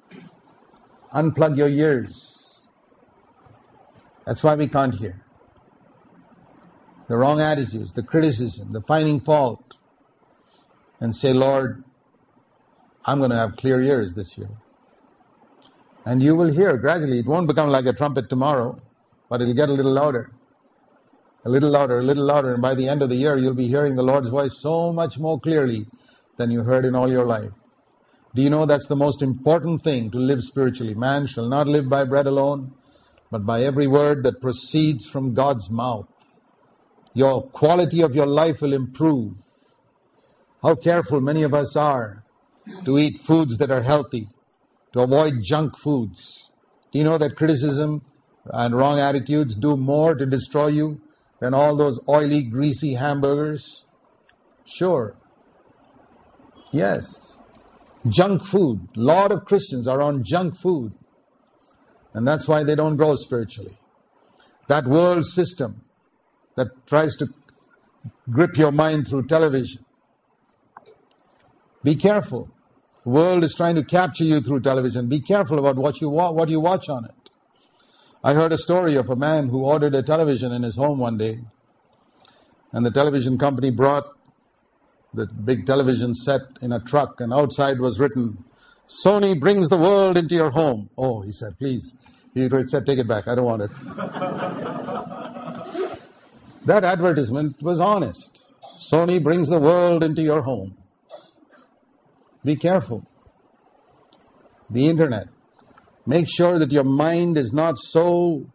[1.15, 2.32] Unplug your ears.
[4.25, 5.21] That's why we can't hear.
[7.07, 9.63] The wrong attitudes, the criticism, the finding fault,
[10.99, 11.83] and say, Lord,
[13.05, 14.49] I'm going to have clear ears this year.
[16.05, 17.19] And you will hear gradually.
[17.19, 18.81] It won't become like a trumpet tomorrow,
[19.29, 20.31] but it'll get a little louder.
[21.45, 22.53] A little louder, a little louder.
[22.53, 25.19] And by the end of the year, you'll be hearing the Lord's voice so much
[25.19, 25.85] more clearly
[26.37, 27.51] than you heard in all your life.
[28.33, 30.95] Do you know that's the most important thing to live spiritually?
[30.95, 32.73] Man shall not live by bread alone,
[33.33, 36.05] but by every word that proceeds from God's mouth.
[37.15, 39.33] Your quality of your life will improve.
[40.61, 42.23] How careful many of us are
[42.85, 44.27] to eat foods that are healthy,
[44.93, 46.51] to avoid junk foods.
[46.91, 48.03] Do you know that criticism
[48.45, 51.01] and wrong attitudes do more to destroy you
[51.39, 53.83] than all those oily, greasy hamburgers?
[54.63, 55.15] Sure.
[56.71, 57.35] Yes.
[58.07, 58.89] Junk food.
[58.95, 60.93] A lot of Christians are on junk food.
[62.13, 63.77] And that's why they don't grow spiritually.
[64.67, 65.83] That world system
[66.55, 67.27] that tries to
[68.29, 69.83] grip your mind through television.
[71.83, 72.49] Be careful.
[73.03, 75.09] The world is trying to capture you through television.
[75.09, 77.29] Be careful about what you, wa- what you watch on it.
[78.23, 81.17] I heard a story of a man who ordered a television in his home one
[81.17, 81.39] day,
[82.71, 84.05] and the television company brought
[85.13, 88.45] the big television set in a truck, and outside was written,
[89.05, 90.89] Sony brings the world into your home.
[90.97, 91.97] Oh, he said, please.
[92.33, 93.27] He said, take it back.
[93.27, 93.71] I don't want it.
[96.65, 98.47] that advertisement was honest.
[98.77, 100.75] Sony brings the world into your home.
[102.43, 103.05] Be careful.
[104.69, 105.27] The internet.
[106.05, 108.47] Make sure that your mind is not so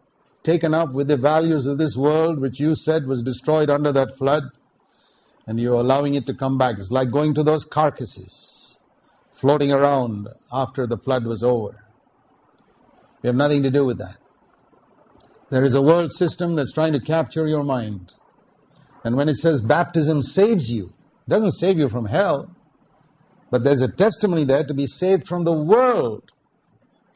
[0.43, 4.17] taken up with the values of this world, which you said was destroyed under that
[4.17, 4.43] flood,
[5.47, 6.75] and you're allowing it to come back.
[6.77, 8.79] It's like going to those carcasses
[9.31, 11.73] floating around after the flood was over.
[13.21, 14.17] We have nothing to do with that.
[15.49, 18.13] There is a world system that's trying to capture your mind.
[19.03, 20.93] And when it says baptism saves you,
[21.27, 22.55] it doesn't save you from hell,
[23.49, 26.31] but there's a testimony there to be saved from the world.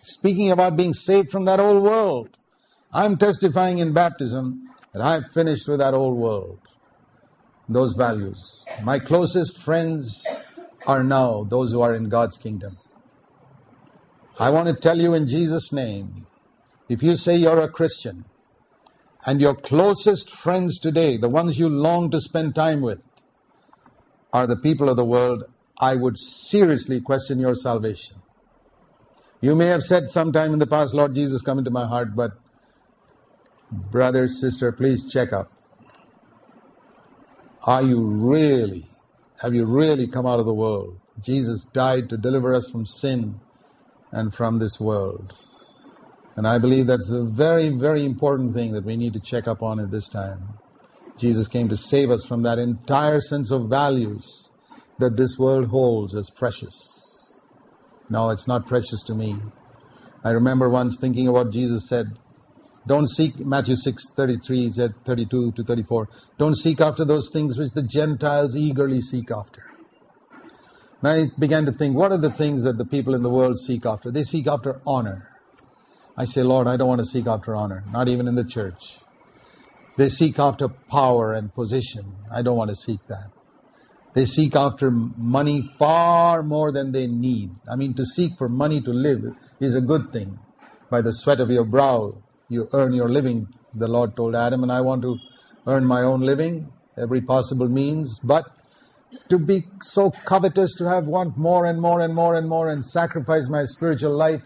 [0.02, 2.38] Speaking about being saved from that old world.
[2.92, 6.60] I'm testifying in baptism that I've finished with that old world.
[7.70, 8.64] Those values.
[8.84, 10.26] My closest friends
[10.86, 12.78] are now those who are in God's kingdom.
[14.40, 16.26] I want to tell you in Jesus' name,
[16.90, 18.26] if you say you're a Christian,
[19.26, 23.02] and your closest friends today, the ones you long to spend time with,
[24.34, 25.44] are the people of the world,
[25.78, 28.18] I would seriously question your salvation.
[29.40, 32.32] You may have said sometime in the past, Lord Jesus, come into my heart, but
[33.72, 35.52] brother, sister, please check up.
[37.66, 38.86] Are you really,
[39.42, 41.00] have you really come out of the world?
[41.22, 43.40] Jesus died to deliver us from sin
[44.14, 45.34] and from this world.
[46.36, 49.62] And I believe that's a very, very important thing that we need to check up
[49.62, 50.40] on at this time.
[51.18, 54.50] Jesus came to save us from that entire sense of values
[55.00, 57.40] that this world holds as precious.
[58.10, 59.36] No, it's not precious to me.
[60.24, 62.18] I remember once thinking of what Jesus said.
[62.86, 66.08] Don't seek, Matthew 6, 33, said 32 to 34.
[66.38, 69.73] Don't seek after those things which the Gentiles eagerly seek after.
[71.04, 73.60] And I began to think, what are the things that the people in the world
[73.60, 74.10] seek after?
[74.10, 75.28] They seek after honor.
[76.18, 79.00] I say, Lord, I don't want to seek after honor, not even in the church.
[79.98, 82.16] They seek after power and position.
[82.32, 83.32] I don't want to seek that.
[84.14, 87.50] They seek after money far more than they need.
[87.70, 89.24] I mean, to seek for money to live
[89.60, 90.40] is a good thing.
[90.90, 92.14] By the sweat of your brow,
[92.48, 95.18] you earn your living, the Lord told Adam, and I want to
[95.68, 98.20] earn my own living, every possible means.
[98.20, 98.46] But
[99.30, 102.86] to be so covetous, to have want more and more and more and more and
[102.86, 104.44] sacrifice my spiritual life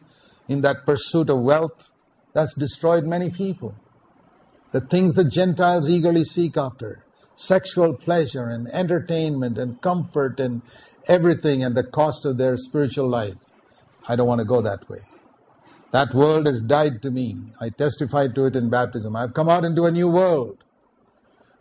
[0.47, 1.91] in that pursuit of wealth,
[2.33, 3.75] that's destroyed many people.
[4.71, 7.03] The things the Gentiles eagerly seek after
[7.35, 10.61] sexual pleasure and entertainment and comfort and
[11.07, 13.35] everything and the cost of their spiritual life.
[14.07, 15.01] I don't want to go that way.
[15.91, 17.37] That world has died to me.
[17.61, 19.15] I testified to it in baptism.
[19.15, 20.57] I've come out into a new world.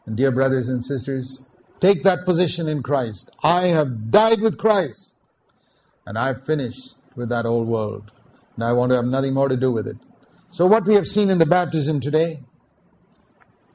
[0.07, 1.45] And dear brothers and sisters,
[1.81, 3.31] take that position in Christ.
[3.43, 5.15] I have died with Christ.
[6.07, 8.13] And I've finished with that old world
[8.57, 9.97] and I want to have nothing more to do with it.
[10.51, 12.41] So what we have seen in the baptism today,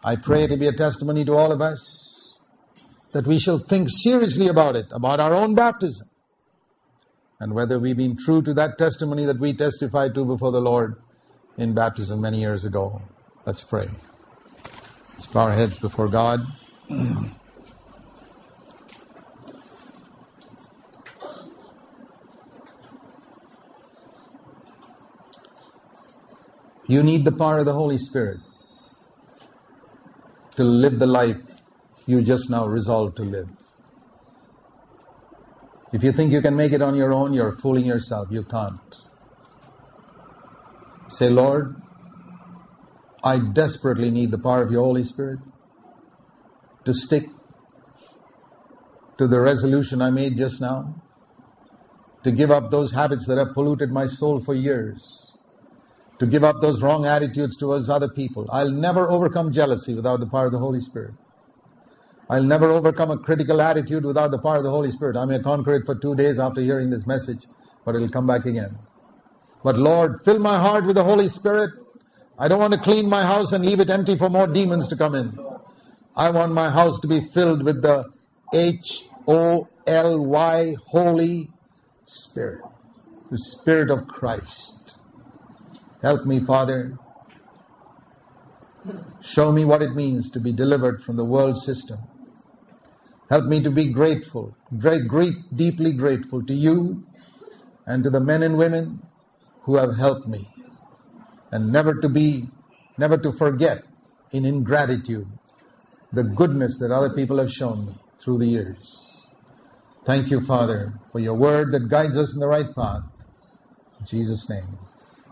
[0.04, 2.38] I pray to be a testimony to all of us
[3.12, 6.10] that we shall think seriously about it, about our own baptism,
[7.40, 10.96] and whether we've been true to that testimony that we testified to before the Lord
[11.58, 13.02] in baptism many years ago.
[13.46, 13.90] Let's pray.
[15.14, 16.40] Let's bow our heads before God.
[26.88, 28.40] You need the power of the Holy Spirit
[30.56, 31.38] to live the life
[32.06, 33.50] you just now resolved to live.
[35.94, 38.30] If you think you can make it on your own, you're fooling yourself.
[38.32, 38.80] You can't.
[41.10, 41.76] Say, Lord,
[43.24, 45.40] I desperately need the power of your Holy Spirit
[46.86, 47.26] to stick
[49.18, 50.96] to the resolution I made just now,
[52.24, 55.21] to give up those habits that have polluted my soul for years
[56.22, 58.48] to give up those wrong attitudes towards other people.
[58.52, 61.16] I'll never overcome jealousy without the power of the Holy Spirit.
[62.30, 65.18] I'll never overcome a critical attitude without the power of the Holy Spirit.
[65.18, 67.48] I may conquer it for two days after hearing this message,
[67.84, 68.78] but it'll come back again.
[69.64, 71.72] But Lord, fill my heart with the Holy Spirit.
[72.38, 74.96] I don't want to clean my house and leave it empty for more demons to
[74.96, 75.40] come in.
[76.16, 78.06] I want my house to be filled with the
[78.54, 81.50] H O L Y Holy
[82.06, 82.62] Spirit,
[83.32, 84.81] the Spirit of Christ.
[86.02, 86.98] Help me, Father.
[89.22, 92.00] Show me what it means to be delivered from the world system.
[93.30, 97.04] Help me to be grateful, great, great, deeply grateful to you
[97.86, 99.00] and to the men and women
[99.64, 100.48] who have helped me.
[101.52, 102.50] And never to be,
[102.98, 103.84] never to forget
[104.32, 105.28] in ingratitude
[106.12, 107.94] the goodness that other people have shown me
[108.24, 109.06] through the years.
[110.06, 113.04] Thank you, Father, for your word that guides us in the right path.
[114.00, 114.80] In Jesus' name,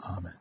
[0.06, 0.39] Amen.